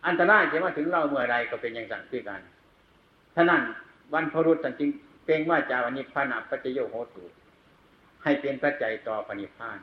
[0.06, 2.40] อันตรายจะมาถึงเราเมื่อใดก็เป็นอย่างสั่งคือกัน
[3.34, 3.62] ท่านั้น
[4.14, 4.90] วันพรุษจริง
[5.28, 7.24] เพ่งว่าจาวันิพานปัจจโยโหตุ
[8.22, 9.78] ให้เป็นปัจจัยต่อพระนิพพาน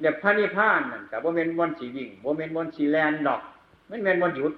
[0.00, 3.40] เดี๋ยพระนิพพานนั่นกับว่าเป็นวันสีวิ่งว่าเป็นวันสีแลนดอก
[3.88, 4.52] ไม่เป็นวันหยุด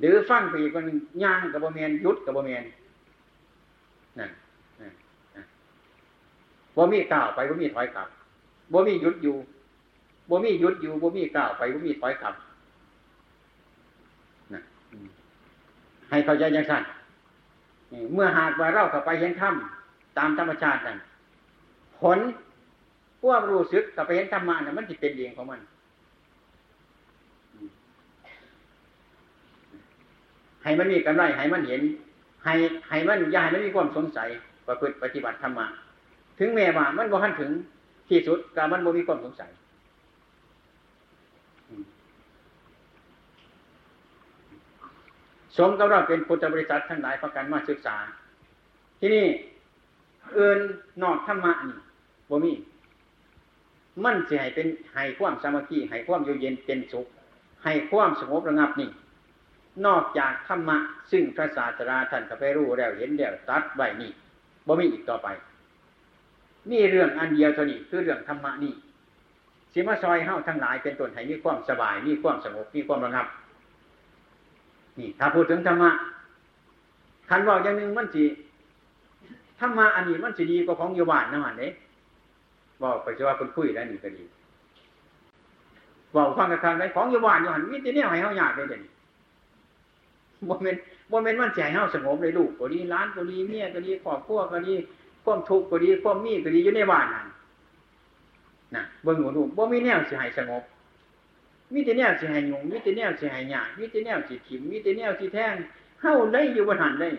[0.00, 0.84] หรือฟังไปอีกคน
[1.22, 2.64] ย่างกับบ่เมียนยุดกับบ่เมียน
[4.18, 4.30] นั่น
[6.76, 8.08] บ่มีก้าวไปบ่มีถอยกลับ
[8.72, 9.36] บ่มีหยุดอยู่
[10.30, 12.34] บ่มีหยุดอยู่บ่มีก้าวไปบ่มีถอยกลับ
[16.10, 16.82] ให้เข้าใจยังสั้น
[18.14, 19.54] เมื่อหากว่าเราเข้าไปเห็นธรรม
[20.18, 20.98] ตามธรรมชาตินั่น
[22.00, 22.18] ผล
[23.22, 25.60] พวกรู้สึกกับไปเห็นธรรมะน่ะมันจะเป็นเองของมัน
[30.62, 31.82] ให้มันมีกำไรให้มันเห็น
[32.44, 32.54] ให้
[32.88, 34.28] ให้มันอย่าให้มันมีความสงสัย
[34.66, 35.66] ประพฤติปฏิบัติธรรมะ
[36.38, 37.50] ถึงแม้ว่ามันบ่ทันถึง
[38.08, 39.50] ที่สุดก็มันบ่มีความสงสัย
[45.56, 47.96] สมกับเราเป็นพุทธบริษัททั้งหลายประกันมาศึกษา
[49.00, 49.26] ที่นี่
[50.32, 50.58] เอื่น
[51.02, 51.78] นอกธรรมะนี่
[52.30, 52.52] บ่มี
[54.04, 57.06] มันจะให้เป็นให้ความสามัคคีให้ความอยู่เย็นเป็นสุข
[57.64, 58.90] ให้ความสงบระงับนี่
[59.86, 60.76] นอกจากธรรมะ
[61.10, 64.10] ซึ่งพระศาสดาท่านก็ไปรู้แล้วเห็นแล้วตัดไว้นี่
[64.66, 65.28] บ่มีอีกต่อไป
[66.70, 68.74] นี่เรื่องอันเดียวเท่านี้คือเรื่องธรรมะนี่
[69.72, 73.26] สิมาซอยเฮ้าทั้งหลายเป็นต้นให้มีความสบายมีความสงบมีความระงับ
[74.98, 75.90] นี่ถ้าพูดถึงธรรมะ
[77.28, 78.24] คันว่าอย่างหนึ่งมันจี
[79.60, 81.68] ธรรมะอันนี้มันจะดีกว่าของโยบานนะมันเด้
[82.82, 84.24] บอกไปว่าคนคุยแล้วนี่ก็ดี
[86.14, 88.82] บอกฟังกันครั้งไหนของโยบานอยู่หันมิตรเนี่ยให้เฮาอยากเลยเด่น
[90.48, 90.76] บ่เมน
[91.10, 94.74] บ่เมนมันใจเฮาสงบเลยลูกก็ดีร้านก็ดีเมียก็ดีครอบครัวก็ดี
[95.24, 97.26] ความทุกข์ก็ดีความมีก็ดีอยู่ในบ้านนั่น
[98.74, 100.62] นะเบิ่งหนูดูบ่มีแนวสิให้สงบ
[101.74, 105.54] มีแต่แนวสิให้ยุงมีแต่แนวสิให้หยามีแต่แนวสิขิมมีแต่แนวสิแท่ง
[106.00, 107.10] เฮาได้อยู่บนหันได้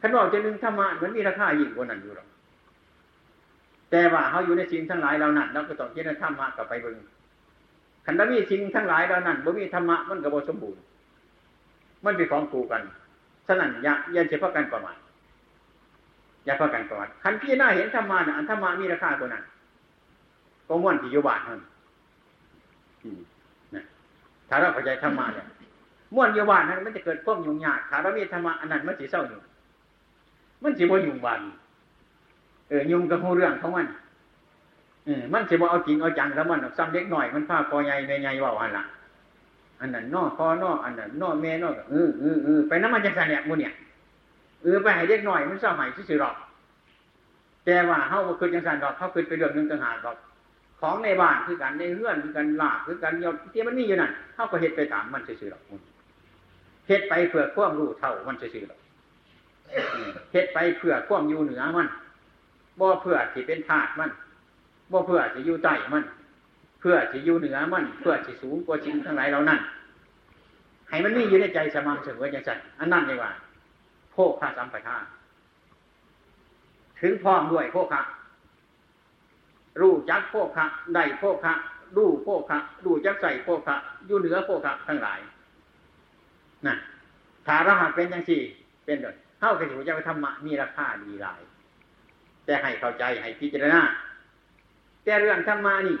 [0.00, 2.28] คันบอกจะนึงธรรมะมันมีราคายิ่งกว่านั้นอยู่หรอก
[3.90, 6.96] แต่ว่าเฮาอยู่ในสิ่งทั้งหลายเรานั้นเราก็ต้องเจริญธรรมะกับไปเบิ่ง
[8.04, 10.82] คันบ่มีสิ่งทั้งหลายเรานั้นบ่มีธรรมะมันก็บ่สมบูรณ์
[12.04, 12.82] มันเป็นของกูกัน
[13.46, 14.96] ฉะนั้นย่าอย่าเฉพาะกันประมาท
[16.44, 19.44] อย่าพากันประวัติคันพี่หน้าเห็นธรรมะอันธรรมะมีราคากว่านั้น
[20.68, 21.60] ก็ม้วนที่อยู่บานนั่น
[24.48, 25.46] ถ้าเราเข้าใจธรรมะเนี่ย
[26.14, 29.40] ม้วนอยู่บ้านนั้นมันจะเกิดพวกยุ่งยากถ้าเรามีธรรมะอันนั้นมันสิเศร้าอยู่
[30.62, 31.40] มันสิบ่ยุ่งบ้าน
[32.68, 33.86] เออยุ่งกับเรื่องของมัน
[35.04, 38.84] เออมันสิบ่เอาจริงเอาจังแล้วมันซ้ำเล็กหน่อยมันพาคอใหญ่แม่ใหญ่ว่าอันละ
[39.80, 43.72] อันนั้นนอคอนออันนั้นนอแม่นอเออเออเออไปน้ำมันจังสันเนี่ยมูเนี่ย
[44.62, 46.34] เออไปให้เด็กหน่อยมันเศร้าใหม่ที่สุดหรอก
[47.64, 50.16] แต่ว่าเขาคืนยังสันดอกเขาคืนไปเรื่องหนึ่งต่างหากดอก
[50.84, 55.62] ของในบ้านคือกันในเรือนคือกันลาบคือกันยอดที่มันมีอยู่นั่นเขาก็เห็ดไปตามมันซื่อหรอก
[56.88, 58.80] เห็ดไปเพื่อความรู้เท่ามันซื่อหรอก
[60.32, 61.88] เห็ดไปเพื่อความอยู่เหนือมัน
[62.80, 64.10] บ่เพื่อที่เป็นธาตุมัน
[64.92, 66.04] บ่เพื่อที่อยู่ใต้มัน
[66.80, 69.60] เพื่อที่อยู่เหนือมัน เพื่อที่สูงกว่าจริงทั้งหลายเรานั่น
[70.88, 73.30] ให้มันมีอยู่ในใจสม่ำเสมออย่างไรอันนั้นเลยว่า
[74.12, 74.96] โภคาสัมปทา
[77.00, 78.00] ถึงพร้อมด้วยโภคะ
[79.80, 81.52] รู้จักโภคะได้โภคะ
[81.96, 85.20] รู้โภคะรู้จักใส่โภคะอยู่เหนือโภคะทั้งหลาย
[86.66, 86.74] นะ
[87.46, 88.40] ถ้าเราหากเป็นอย่างสี่
[88.84, 91.40] เป็นโดยเข้ากับถือจะธรรมะมีราคาดีหลาย
[92.44, 93.82] แต่ให้เข้าใจให้พิจารณา
[95.04, 95.96] แต่เรื่องธรรมะนี่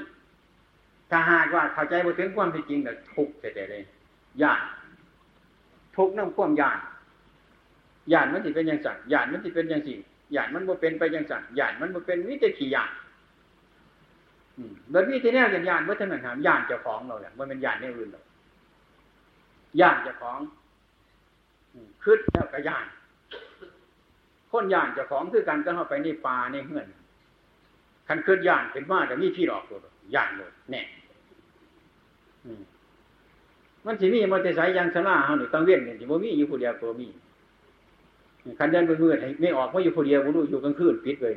[1.10, 3.82] ถ้าหากว่าเข้าใจบ่ถึงความเป็นจริงแต่ทุกข์แต่เลย
[4.42, 4.62] ยาน
[5.96, 6.78] ทุกข์นั่งความยาน
[8.12, 9.96] ญาณมันสิเป็นอย่างสั่นญาณมันสิเป็นอย่างสิ่
[10.36, 12.90] ญาณมันบ่เป็นไปอย่างสั่นญาณมันบ่เป็นวิเตขี่ญาณ
[14.90, 18.24] แบบนี้ที่แน่ย่างญาณวัฒนธรรมญาณเจ้าของเราเนี่ยมันเป็นญาณในอื่นหรอก
[19.80, 20.38] ญาณเจ้าของ
[22.02, 22.86] คืดแล้วก็ญาณ
[24.50, 26.86] คนญาณเจ้าของคือกันก็เข้าไปในป่าในเฮือน
[28.08, 29.78] คันคืดญาณเป็นมาแต่มีพี่หลอกตัว
[30.14, 30.82] ญาณเลยแน่
[33.84, 37.08] มันสิมีมันจะใส่ยังสลาเฮาหนี่ต้องเวียนเนี่ยสิบ่มีอยู่ผู้เดียวตัวมี
[38.58, 41.34] คันเดินไปมืดไม่ออกไม่อยู่คนเดียวรู้อยู่กลางคืนปิดเลย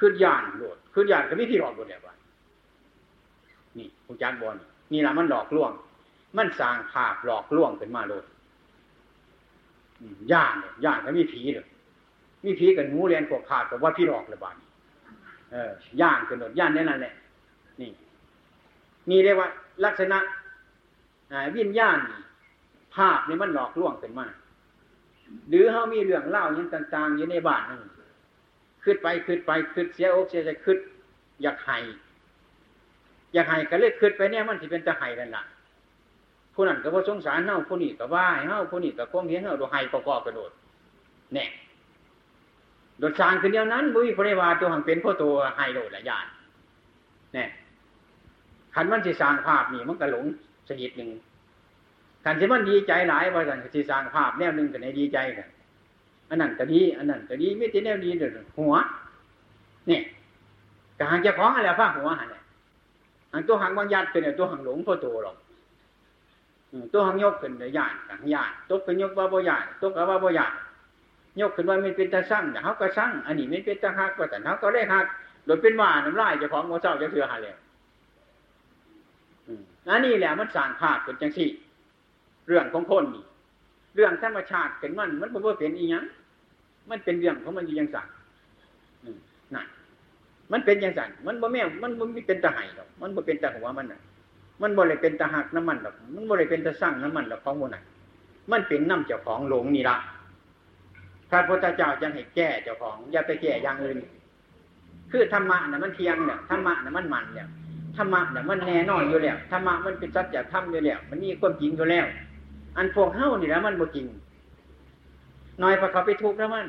[0.00, 2.14] ขึ้นยานโดดขึ้นยานก็ม่ที่หลอกบนเนี่ยว่า
[3.78, 4.56] นี่คุณจานบอล
[4.92, 5.70] นี่แหละมันหลอกลวง
[6.38, 8.24] มันสร้างภาพหลอกลวงขึ้นมาเลย
[10.32, 11.66] ย่านเนี่ยย่านก็มีผีเลย
[12.44, 14.56] มีผีกับงูเรียนพวกขาดกับว่าพี่หลอกเลยบ้าน
[15.52, 17.14] เออย่านกันโดดย่านนี่นั่นแหละ
[17.80, 17.90] นี่
[19.10, 19.48] นี่เรียกว่า
[19.84, 20.18] ลักษณะ
[21.56, 21.98] วิญญาณ
[22.94, 24.26] ภาพนี่มันหลอกลวงขึ้นมา
[25.48, 27.80] หรือเขามีเรื่องเล่าอย่างต่าง ๆ อยู่ในบ้านนั่น
[28.84, 30.78] ขึ้นไปขึ้นไปขึ้นเสียอกเสียใจขึ้น
[31.42, 31.78] อยากให้
[33.34, 35.44] อยากให้ก็เลยขึ้นไปเนี่ยมันสิเป็นตะไห้นั่นละ
[36.54, 40.50] ผู้นั้นก็ว่สงสารเฮาผู้นี้ก็ว่าเฮาผู้นี้ก็คงเห็นเฮาดูไห้ประกอบกระโดด
[41.34, 41.44] แน่
[42.98, 46.26] โดดสางขึ้นเดียวนั้นบุ้ยพระวาตัวหังเป็นพ่อตัวไฮโดดละยาน
[47.34, 47.44] แน่
[48.74, 50.24] ขันมันสิสางภาพนี่มันก็หลง
[50.68, 51.10] สนิทหนึ่ง
[52.24, 55.48] ขันที่มันดีใจหลายว่าสันสีสร้างภาพแนวหนึ่งกันในดีใจกัน
[56.30, 58.74] อันนั้นก็ดีอันนั้นก็ดีไม่ใช่แนวดีเด้อหัว
[59.86, 60.02] เนี่ย
[60.98, 62.42] กหางจะของอะไรฟ้าหัวหันเนี่ย
[63.32, 65.36] อันตัวหางบางยัดเป็นตัวหางหลงพอโตหรอก
[66.92, 70.52] ตัวหางยกขึ้นเลยย่านหางยานตัวเป็นยกว่าบ่ย่านตัวกับว่าบ่ยาน
[71.40, 75.06] ยกขึ้นว่ามันเป็นตาสั่งแต่เขาก็สั่งอันนี้มันเป็นตาหักก็แต่เขาก็ได้หัก
[75.44, 77.56] โดยเป็นว่าน้ำลายจะของโมเจ้าจะเสือหาเลย
[79.88, 81.50] อันนี้แหละมันสั่งภาพเป็นจังสี่
[82.48, 83.24] เรื่องของคนนี่
[83.94, 86.04] เรื่องธรรมชาติเป็นมันมันบ่เป็นอีหยัง
[86.90, 88.06] มันเป็นเรื่องของมันอยู่ยังสั่ง
[89.54, 89.66] นั่น
[90.52, 94.00] มันเป็นยังสั่งมันบ่แม่มันบ่มีเป็นตะไห้หรอก มันบ่เป็นตะหัวมันน่ะ
[94.62, 97.84] มันบ่เลยเป็นตะหักน้ำมันหรอก มันบ่เลยเป็นตะสั่งน้ำมันหรอกของโมนัน
[98.50, 99.96] มันเป็นน้ำเจ้าของหลงนี่ละ
[101.30, 103.98] พระพุทธเจ้ายังให้แก้เจ้าของ อย่าไปแก้อย่างอื่น
[105.10, 107.48] คือธรรมะน่ะมันเทียงเนี่ยธรรมะน่ะมันมันเนี่ย
[107.96, 112.06] ธรรมะน่ะมันแน่นอนอยู่แล้วธรรมะมันเป็นสัจธรรมอยู่แล้วมันมีความจริงอยู่แล้ว
[112.76, 114.06] อันพวกเฮ้านี่แหละมันบ่จริง
[115.62, 116.66] น้อยพอเขาไปทุกข์แล้วมัน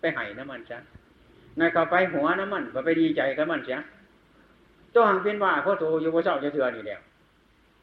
[0.00, 0.78] ไปไห้น้ำมันจ้ะ
[1.58, 3.78] นายเขาไปหัวน้ำมันก็ไปดีใจกับมันเสีย
[4.94, 7.00] ตัวหังเป็นว่าพ่อโตอยู่พ่อเศร้าจะเถื่อนี่แล้ว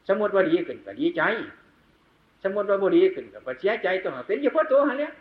[0.08, 1.22] สมมติว่าดีขึ้นก็ดีใจ
[2.42, 5.12] สมมติว่าบุดีขึ้นก็เสียใจตัวหังเป็นอยู่พ่อโตหันเนี้ย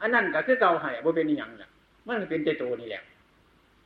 [0.00, 1.70] อันนั้นก็คือเก่าให้บ่เป็นอย่างน่ะ
[2.06, 3.02] มันเป็นใจโตนี่แหละ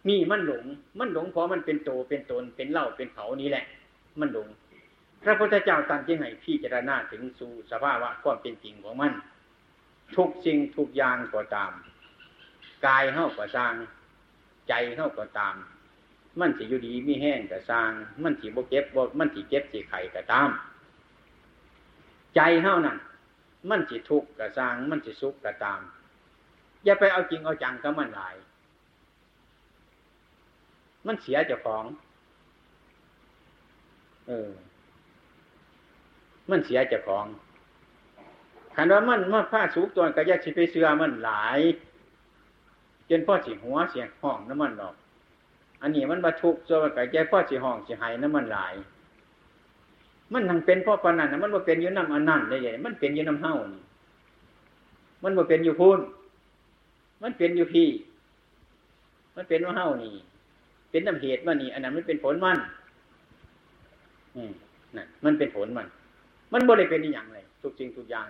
[0.08, 0.64] นี่มันหลง
[0.98, 3.64] มันหลงเพราะมันเป็นโตเป็นตนเป็นเล่าเป็นเขานี่แหละ
[4.20, 4.48] มันหลง
[5.22, 9.12] พระพุทธเจ้าตั้งใจให้พี่เจรณาถึงสู่สภาวะความเป็นจริงของมัน
[10.16, 11.72] ทุกสิ่งทุกอย่างก็ตาม
[12.86, 13.72] กายเข้าก็สร้าง
[14.68, 15.56] ใจเข้าก็ตาม
[16.40, 17.90] มันสิอยู่ดีมีแห้งก็สร้าง
[18.22, 20.50] มันสิบ่เก็บบ่มันสิเก็บสิไข่ก็ตาม
[22.34, 22.98] ใจเข้านั่น
[23.70, 25.80] มันสิทุกข์ก็สร้าง มันสิสุขก็ตาม
[26.84, 28.36] อย่าไปเอาจริงเอาจังกับมันหลาย
[31.06, 31.84] มันเสียเจ้าของ
[34.26, 34.50] เออ
[36.50, 37.26] มันเสียเจ้าของ
[38.80, 41.60] คันว่ามันมาผ้าสุกตัวก็ยากสิไปเสือมันหลาย
[43.10, 44.94] จนพ่อสีหัวเสียงห้องน้ำมันหรอก
[45.82, 48.74] อันนี้มันบรรทุกส่วนไก่ใจพ่อสีห้องสีหายน้ำมันหลาย
[50.32, 53.82] มันทั้งเป็นพ่อปนันมันบ่เป็นอยู่น้ำอันนั่นได้ยังมันเป็นอยู่น้ำเฮ้านี่
[55.22, 56.00] มันบ่เป็นอยู่พูน
[57.22, 57.88] มันเป็นอยู่พี่
[59.36, 60.14] มันเป็นว่าเฮ้านี่
[60.90, 62.58] เป็นน้ำเหตุมันนี่อันนั้นมันเป็นผลมัน
[64.34, 64.52] อืม
[64.96, 65.86] นั่นมันเป็นผลมัน
[66.52, 68.26] มันบ่ได้เป็นอย่างไรทุกสิ่งทุกอย่าง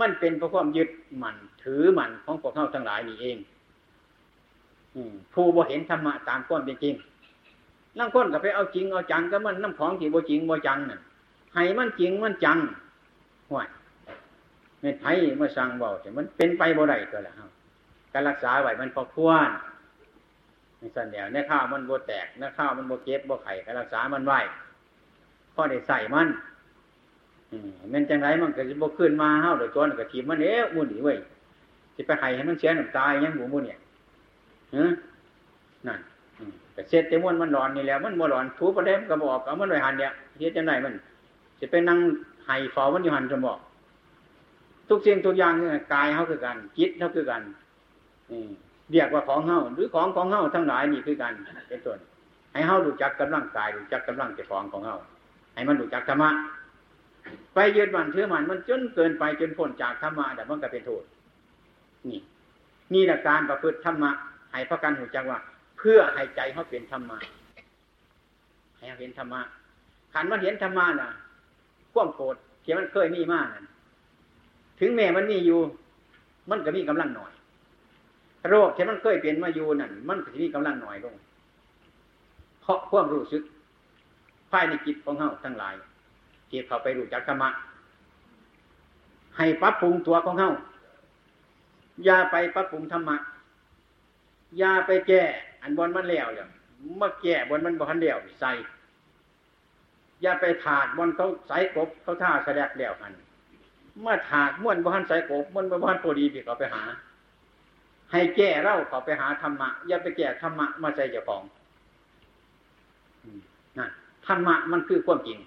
[0.00, 0.88] มันเป็นเพราะความยึด
[1.22, 3.36] มันถือมันของพวกเขาทั้งหลายนี่เอง
[5.32, 6.94] ผู้บ่เห็นธรรมะตามความเป็นจริง
[7.98, 11.00] นั่งค้นก็ไปเอาจริงเอาจังก็มันน้ำของที่บ่จริงบ่จังน่ะ
[11.54, 12.58] ให้มันจริงมันจัง
[13.50, 13.68] ห่วย
[14.80, 17.32] ไม่ไทยมาสั่งบอกแต่มันเป็นไปบ่ได้ตัวละ
[18.12, 19.50] การรักษาไว้มันพอควร
[20.78, 24.40] ในสันเดียวในข้าวมันบ่แตกในข้าวมันบ่เก็บบ่ไข่การรักษามันไว้
[25.54, 26.28] พอได้ใส่มัน
[27.52, 31.18] อืมมันจังไรมันก็จะบ่ขึ้นมาเฮาโดยตัวนั่นก็ทีมันเอ๊ะมุ่นนี่เว้ย
[31.96, 33.78] จะไปไข่ให้มันเสียน้ำตายยังหมูมุ่นเนี่ย
[35.86, 36.00] นั่น
[36.72, 40.94] แต่เสร็จแต่ม้วนมันร้อนนี่แล้วมันมัวร้อนถูประเด็นก็บอกเอามันไว้หันเนี่ยเฮ็ดจังไดมัน
[41.60, 41.98] จะไปนั่ง
[42.46, 43.58] ไห้ฟอมันอยู่หันจะบอก
[44.88, 47.42] ทุกสิ่งทุกอย่างเนี่ยกายเขาคือกันจิตเขาคือกัน
[48.90, 51.32] เรียกว่าของเฮาหรือของของเฮาทั้งหลายนี่คือกัน
[51.68, 51.98] เป็นต้น
[52.52, 54.96] ให้เฮาดูจักกำลังกายดูจักกำลังเจ้าของของเฮา
[55.54, 56.30] ให้มันดูจักธรรมะ
[57.54, 61.04] ไปยึดมันเชื่อมันมันจนเกินไปจนพ้นจากธรรมะแต่มันก็เป็นโทษ
[62.08, 62.20] นี่
[62.94, 64.10] นี่แหละการประพฤติธรรมะ
[64.52, 65.38] ให้พระกันหูจักว่า
[65.78, 67.18] เพื่อให้ใจเขาเป็นธรรมะ
[68.76, 69.40] ให้เห็นธรรมะ
[70.12, 71.10] ขันมันเห็นธรรมะน่ะ
[71.92, 73.64] ข่วมโกรธเขียมันเคยมีมากนั่น
[74.80, 75.60] ถึงแม้มันมีอยู่
[76.50, 77.32] มันก็มีกำลังหน่อย
[78.48, 81.14] โรคที่มันเคยเปลี่ยนมาอยู่นั่นมันก็มีกำลังหน่อยลง
[82.62, 83.42] เพราะความรู้สึก
[84.50, 85.74] ภายในจิตของเขาทั้งหลาย
[86.52, 87.50] ที่เขาไปรู้จักธรรมะ
[89.36, 90.50] ให้ปรับปรุงตัวของเขา
[92.04, 93.16] อย่าไปปรับปรุงธรรมะ
[94.58, 95.22] อย่าไปแก้
[95.62, 96.48] อันบนมันแล้วอย่าง
[96.96, 98.52] เมื่อแก้บนมันบนเลี้ยวใส่
[100.22, 103.12] อย่าไปถากบนเขาใส่กบเขาท่าแสดงแล้วกัน
[104.00, 106.82] เมื่อถากม้วนบนใส่กบม้วนบนพอดีพี่เขาไปหา
[108.12, 111.42] ให้แก้เล่าเขาไปหาธรรมะอย่าไปแก้ธรรมะมาใส่เจ้าของ
[113.78, 113.86] นะ
[114.26, 115.38] ธรรมะมันคือความจริง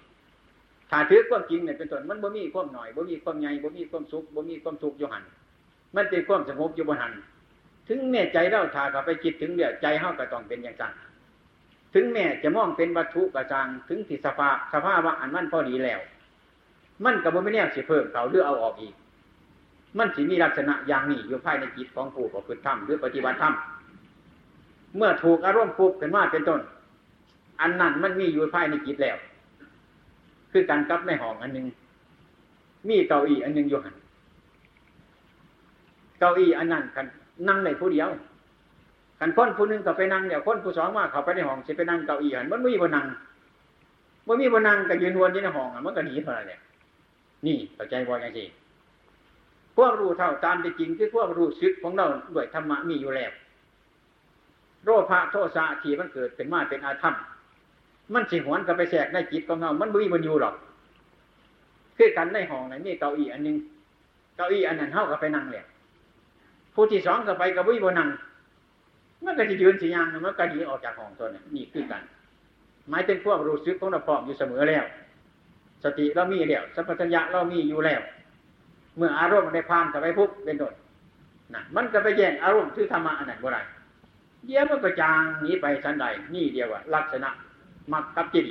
[0.90, 5.24] ถ้าถือความจริงเนี่ยเป็นต้นมันบ่มีความหน่อยบ่มีความใหญ่บ่มีความสุขบ่มีความทุกข์อยู่หัน
[5.96, 7.12] มันเป็นความสงบอยู่บนหัน
[7.88, 10.92] ถึงแม่ใจเราถาเขาไปคิดถึงเดียวใจเฮาก็ต้องเป็นอย่างนั้น
[11.94, 16.00] ถึงแม่จะมองเป็นวัตถุกระจังถึงที่สภาสภาว่าอันมันพอดีแล้ว
[17.04, 18.94] มันกับบ่ไม่แน่สิเพิ่มเขาหรือเอาออกอีก
[19.98, 23.54] มันสิมีลักษณะอย่างนี้อยู่ภายในจิตของผู้ประพฤติธรรมหรือปฏิบัติธรรม
[24.96, 26.60] เมื่อถูกอารมณ์ปุ๊บเป็นว่าเป็นต้น
[27.60, 29.16] อันนั้นมันมีอยู่ภายในจิตแล้ว
[30.56, 31.66] คือการกับในห้องอันหนึ่ง
[32.88, 33.94] มีเก้าอี้อันหนึ่งอยู่หัน
[36.18, 37.06] เก้าอี้อันนั้นกัน
[37.48, 38.08] นั่งในผู้เดียว
[39.20, 43.06] กันคนผู้หนึ่งก็ไปนั่งเดี๋ยวคนผู้สองมาเขาไปในห้องจะไปนั่งเก้าอี้หันมันไม่มีบนนั่ง
[44.26, 46.60] มันมีบนนั่งก็ยืนวนอยู่ในห้องมันก็หนีเท่านั้นเนี่ย
[47.46, 48.46] นี่เข้าใจว่าอย่างนี้
[49.76, 53.32] พวกรู้เท่าตามเป็นจริงที่พวกรู้ซึกของเราด้วยธรรมะมีอยู่แล้ว
[54.84, 57.14] โรคพระโทษะที่มันเกิดเป็นมาเป็นอาธรรม
[58.14, 60.54] มันสิหวนกับไปแสกในจิตของเรามันไม่มีบนอยู่หรอก
[61.96, 63.56] คือกันในห้องไหนมีเก้าอี้อันนึง
[64.36, 65.64] เก้าอี้อันนั้นเท่ากับไปนั่งเลย
[66.74, 68.08] ผู้ที่สองก็ไปกับวิบนั่ง
[69.24, 72.02] มันก็จะยืนสียางมันก็ดีออกจากห้องตัวนี้นี่คือกัน
[72.88, 74.84] หมายถึงพวกรู้สึกของเราพร้อมอยู่เสมอแล้ว
[75.84, 78.00] สติเรามีแล้วสัพพัญญะเรามีอยู่แล้ว
[78.96, 80.74] เมื่ออารมณ์ได้พานกับไปปุ๊บเป็นโดด
[81.54, 83.62] นั่นมันก็ไปแย่งอารมณ์คือธรรมะอันนั้นบ่ได้
[84.46, 87.30] เดี๋ยวมันก็จางหนีไปชั้นใดนี่เดียวว่าลักษณะ
[87.92, 88.44] มักกับจิต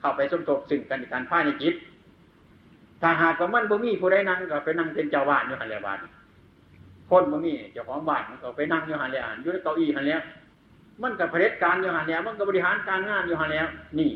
[0.00, 1.74] เข้าไปสมทบซึ่งกันการพ่ายในจิต
[3.02, 5.98] ถ้าหากว่ามันบ่มีผู้ใดนั่งก็ไปนั่งเป็นเจ้าบ้านอยู่หันแล้วบ้าน
[7.10, 10.20] คนบ่มีเจ้าของบ้านมันก็ไปนั่งอยู่หันแล้วอยู่ในเก้าอี้หันแล้ว
[11.02, 13.66] มันก็เผด็จการอยู่หันแล้ว มันก็บริหารการงานอยู่หันแล้ว
[13.98, 14.10] นี่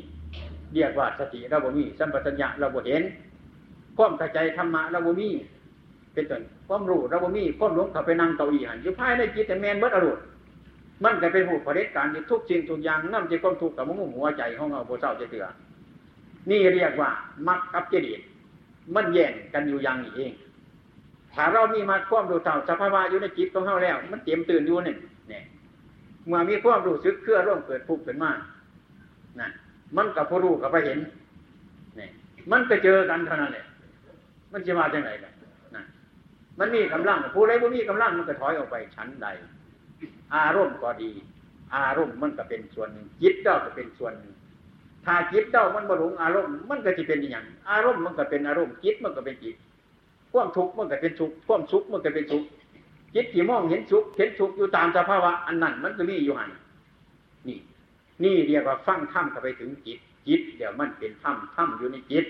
[0.74, 3.02] เรียกว่าสติเราบ่มีสัมปชัญญะเราบ่เห็น
[3.96, 5.28] ความเข้าใจธรรมะเราบ่มี
[6.14, 10.18] เป็นต้นความรู้เราบ่มีความหลงเขาไปนั่งเก้าอี้หันอยู่ภายในจิตแต่แมนเบิดอรุณ
[11.04, 15.46] มันก็เป็นผู้ผด็จการอยู่ทุกสิ่งทุกอย่างนั่นจะความทุกข์กับมุ่งหัวใจของเราโบเศร้าจะเตือ
[16.50, 17.10] นี่เรียกว่า
[17.48, 18.26] มักกับเจดีย์
[18.94, 20.32] มันแย่งกันอยู่อย่างนี้เอง
[21.34, 24.94] ถ้าเรามีมาความรู้เท่าสภาวะอยู่ในจิตของเราแล้ว มันเต็มตื่นอยู่นี่
[25.28, 25.42] เนี่ย
[26.26, 28.30] เมื่อมีความรู้สึกเคลื่อร่วมเกิดพุกขึ้นมา
[29.38, 29.52] นั่น
[29.96, 30.98] มันกับผู้รู้กับไปเห็น
[31.96, 32.10] เนี่ย
[32.50, 33.64] มันไปเจอกันเท่านั้นแหละ
[34.52, 35.32] มันจะมาจากไหนกัน
[35.74, 35.86] นั่น
[36.58, 39.28] มันมีกำลังผู้ใดผู้มีกำลังมันก็ถอยออกไปชั้นใด
[40.36, 41.10] อารมณ์ก็ดี
[41.76, 44.34] อารมณ์มันก็เป็นส่วนหนึ่งจิตเจ้าก็เป็นส่วนหนึ่ง
[45.04, 49.56] ถ้าจิตเจ้ามันบรรลุอารมณ์มันก็จะเป็นอย่างอารมณ์มันก็เป็นอารมณ์จิตมันก็เป็นจิต
[50.32, 52.44] ความทุกข์มันก็เป็นทุกข์ความสุขมันก็เป็นสุข
[53.14, 56.50] จิตที่มองเห็นสุขเห็นทุกข์อยู่ตามสภาวะอันนั้นมันก็มีอยู่หัน
[57.48, 57.58] นี่
[58.22, 62.24] นี่เรียกว่าฟังธรรมเข้าไปถึงจิตจิตเดี๋ยวมันเป็นธรรมธรรมอยู่ในจิต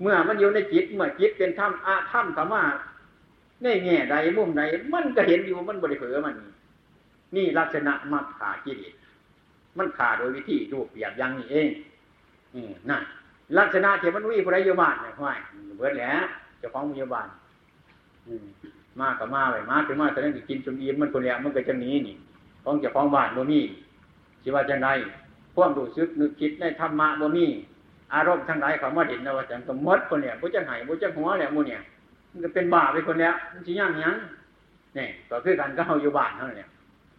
[0.00, 2.62] เมื่อมันอยู่ในจิต เมื่อจิตเป็นธรรมอาธรรมธรรมะ
[3.62, 6.52] ในแง่ใดมุมใดมันก็เห็นอยู่มันบริเผอมันนี่
[7.36, 8.94] นี่ลักษณะมักขากิเลส
[9.78, 11.68] มันขาดโดยวิธีรูปเปียกยังนี่เอง
[12.54, 13.02] อืมนั่น
[13.58, 15.38] ลักษณะที่มันวิ่งผู้ใดอยู่บ้านเนี่ยห้อย
[15.76, 16.10] เบิดแหละ
[16.58, 17.28] เจ้าของพยาบาล
[18.26, 18.46] อืม
[19.00, 22.16] มากับมาไปมาถึงมาแต่นั้นกินจนอิ่มมันคนเนี้ยมันก็จะหนีนี่
[22.64, 23.60] ของเจ้าของบ้านบ่มี
[24.42, 24.88] สิว่าจังได
[25.54, 27.46] พวกรู้สึกนึกคิดในธรรมะบ่มี
[28.14, 31.80] อารมณ์ทั้งหลายเขามาเห็นนะว่าจังก็มดคนเนี้ยผู้จะหายผู้จะหัวแหละมูเนี่ย
[32.30, 34.16] มันก็เป็นบาปไปคนเนี้ยมันสิย่างยัง
[34.98, 36.68] นี่ก็คือกันก็เฮาอยู่บ้านเท่านั้นเนี่ย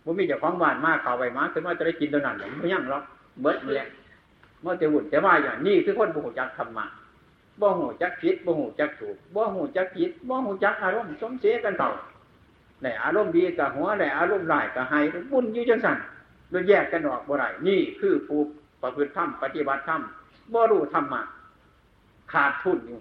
[0.07, 3.03] บ่มีเจ้าของบ้านมากข้าไปมาขึ้นมาจะได้กินตัวนั้นหรือไม่ยั่งหรอก
[3.41, 3.87] เบิดเลย
[4.61, 6.85] เมื่อจะวุ่นจะว่าอย่างนี้คือคนบ่หูจักธรรมะ
[7.61, 11.89] บ่หูจักผิดบ่หูจักถูกบ่หูจักผิดบ่หูจักอารมณ์สมเสียกันเต่า
[12.83, 14.99] ในอารมณ์ดีกับหัวในอารมณ์ร้ายกับให้
[15.31, 15.97] บุญอยู่จังสัน
[16.49, 18.39] โดยแยกกันออกบ่ไรนี่คือผู้
[18.81, 20.01] ประพฤติธรรมปฏิบัติธรรม
[20.53, 21.21] บ่รู้ธรรมะ
[22.31, 22.99] ขาดทุนอยู่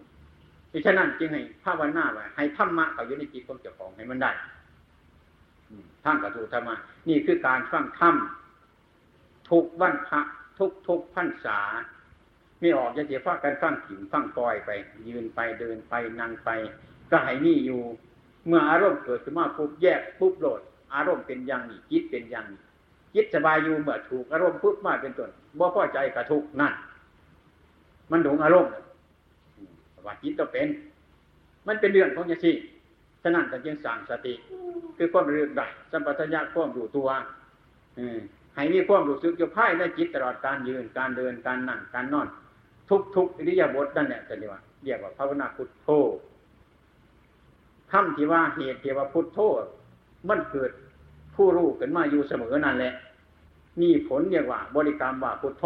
[0.86, 4.30] ฉะนั้นจึงให้ภาวนาไว้ให้ธรรมะเขาอยู่ในจิตของเจ้าของให้มันได้
[6.06, 6.76] ทั้งกระตูธรรมะ
[7.08, 8.14] นี่คือการฟังธรรม
[9.50, 10.20] ทุกวันพระ
[10.58, 11.58] ทุกทุกพรรษา
[12.60, 14.70] ไม่ออกจะเสียฟ้ากันฟังถิ่นฟังกอยไป
[15.08, 16.50] ยืนไปเดินไปนั่งไป
[17.10, 17.80] ก็ให้นี่อยู่
[18.46, 20.60] เมื่ออารมณ์เกิดขึ้นมาปุ๊บแยกปุ๊บโหลด
[20.94, 22.60] อารมณ์เป็นอย่างนี้จิตเป็นอย่างนี้
[23.14, 26.72] จิตสบายอยู่เมื่อถูกอารมณ์ปุ๊บมาเป็นต้นบ่พอใจกระทุกนั่น
[28.10, 28.70] มันหลงอารมณ์
[30.06, 30.68] ว่าจิตก็เป็น
[31.66, 32.54] มันเป็นเรื่องของยางนี้
[33.28, 34.34] ฉะนั้นจึงสั่งสติ
[34.96, 37.08] คือความรู้ได้สัมปชัญญะความรู้ตัว
[38.54, 42.28] ให้มีความรู้สึกอยู่ภายในจิตตลอดการยืนการเดินการนั่งการนอน
[42.88, 45.88] ทุกทุกอิริยาบถนั่นเนี่ยจะเรียกว่าเรียกว่าภาวนาพุทโธ
[47.92, 49.38] คำที่ว่าเหตุที่ว่าพุทโธ
[50.28, 50.70] มันเกิด
[51.34, 52.94] ผู้รู้ขึ้นมาอยู่เสมอนั่นแหละ
[53.80, 55.64] นี่ผลเรียกว่า บริกรรมว่าพุทโธ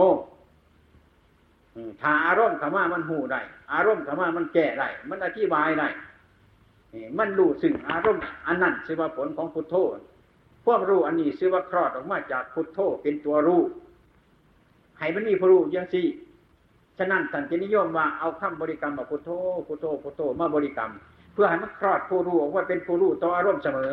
[2.00, 3.40] ถ้าอารมณ์ขมามันหูได้
[3.72, 5.88] อารมณ์ขมามันแก้ได้ มันอธิบายได้
[7.18, 9.74] มันรู้สึงอารมณ์อันนั้นชื่อว่าผลของพุทโธ
[10.66, 13.62] พวกรู้อันนี้ชื่อว่าคลอดออกมาจากพุทโธเป็นตัวรู้
[14.98, 16.06] ให้มันมีผู้รู้ยังสี่
[16.98, 19.30] ฉะนั้นสันตินิยมว่าเอาคำบริกรรมมาพุทโธ
[19.66, 20.90] พุทโธพุทโธมาบริกรรม
[21.32, 23.92] เพื่อให้มันคลอดผู้รู้ออกว่าเป็นผู้รู้ต่ออารมณ์เสมอ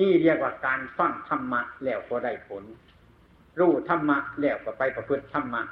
[0.00, 2.64] นี่เรียกว่าการฟังธรรมะแล้วก็ได้ผล
[3.58, 5.62] รู้ธรรมะแล้วก็ไปประพฤติธรรมะ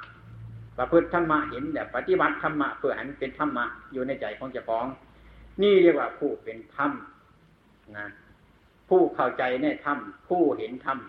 [0.77, 4.85] ประพฤติธรรมะเห็นแบบปฏิบัติธรรมะเพื่อให้มันเป็นธรรมะอยู่ในใจของเจ้าของ
[5.61, 6.91] นี่เรียกว่าผู้เป็นธรรม
[7.97, 8.07] นะ
[8.89, 9.97] ผู้เข้าใจในธรรม
[10.27, 10.99] ผู้เห็นธรรม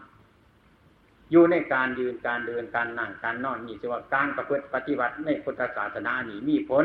[1.30, 6.84] อยู่ในการยืนการเดินการนั่งการนอนนี่คือว่าการประพฤติปฏิบัติในพุทธศาสนานี่มีผล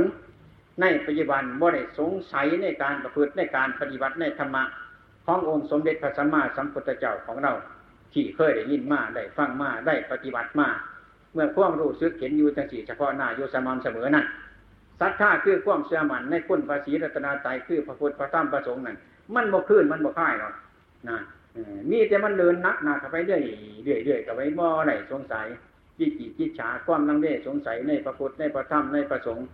[0.82, 4.64] ในปัจจุบันบ่ได้สงสัยในการประพฤติในการปฏิบัติในธรรมะ
[5.26, 7.54] ขององค์สมเด็จพระสัมมาสัมพุทธเจ้าของเรา
[8.14, 10.70] ที่เคยได้ยินมาได้ฟังมาได้ปฏิบัติมา
[11.34, 14.26] เมื่อความรู้สึกเห็นอยู่จังสีเฉพาะหน้าอยู่สม่ำเสมอนั่น
[15.02, 18.98] ศรัทธาคือความเชื่อมั่นในคุณภาษีรัตนาใจคือพระพุทธพระธรรมพระสงฆ์นั่น
[19.36, 20.54] มันบ่ขึ้นมันบ่ค่ายหรอก
[21.10, 21.18] นะ
[21.90, 23.42] มีแต่มันเดินนักหนักไปเรื่อย
[23.84, 25.48] เรื่อยเรื่อยกับไปบ่ไหนสงสัย
[26.00, 29.46] จิตจิตจิตฉาความลังเลสงสัยในพระพุทธในพระธรรมในพระสงฆ์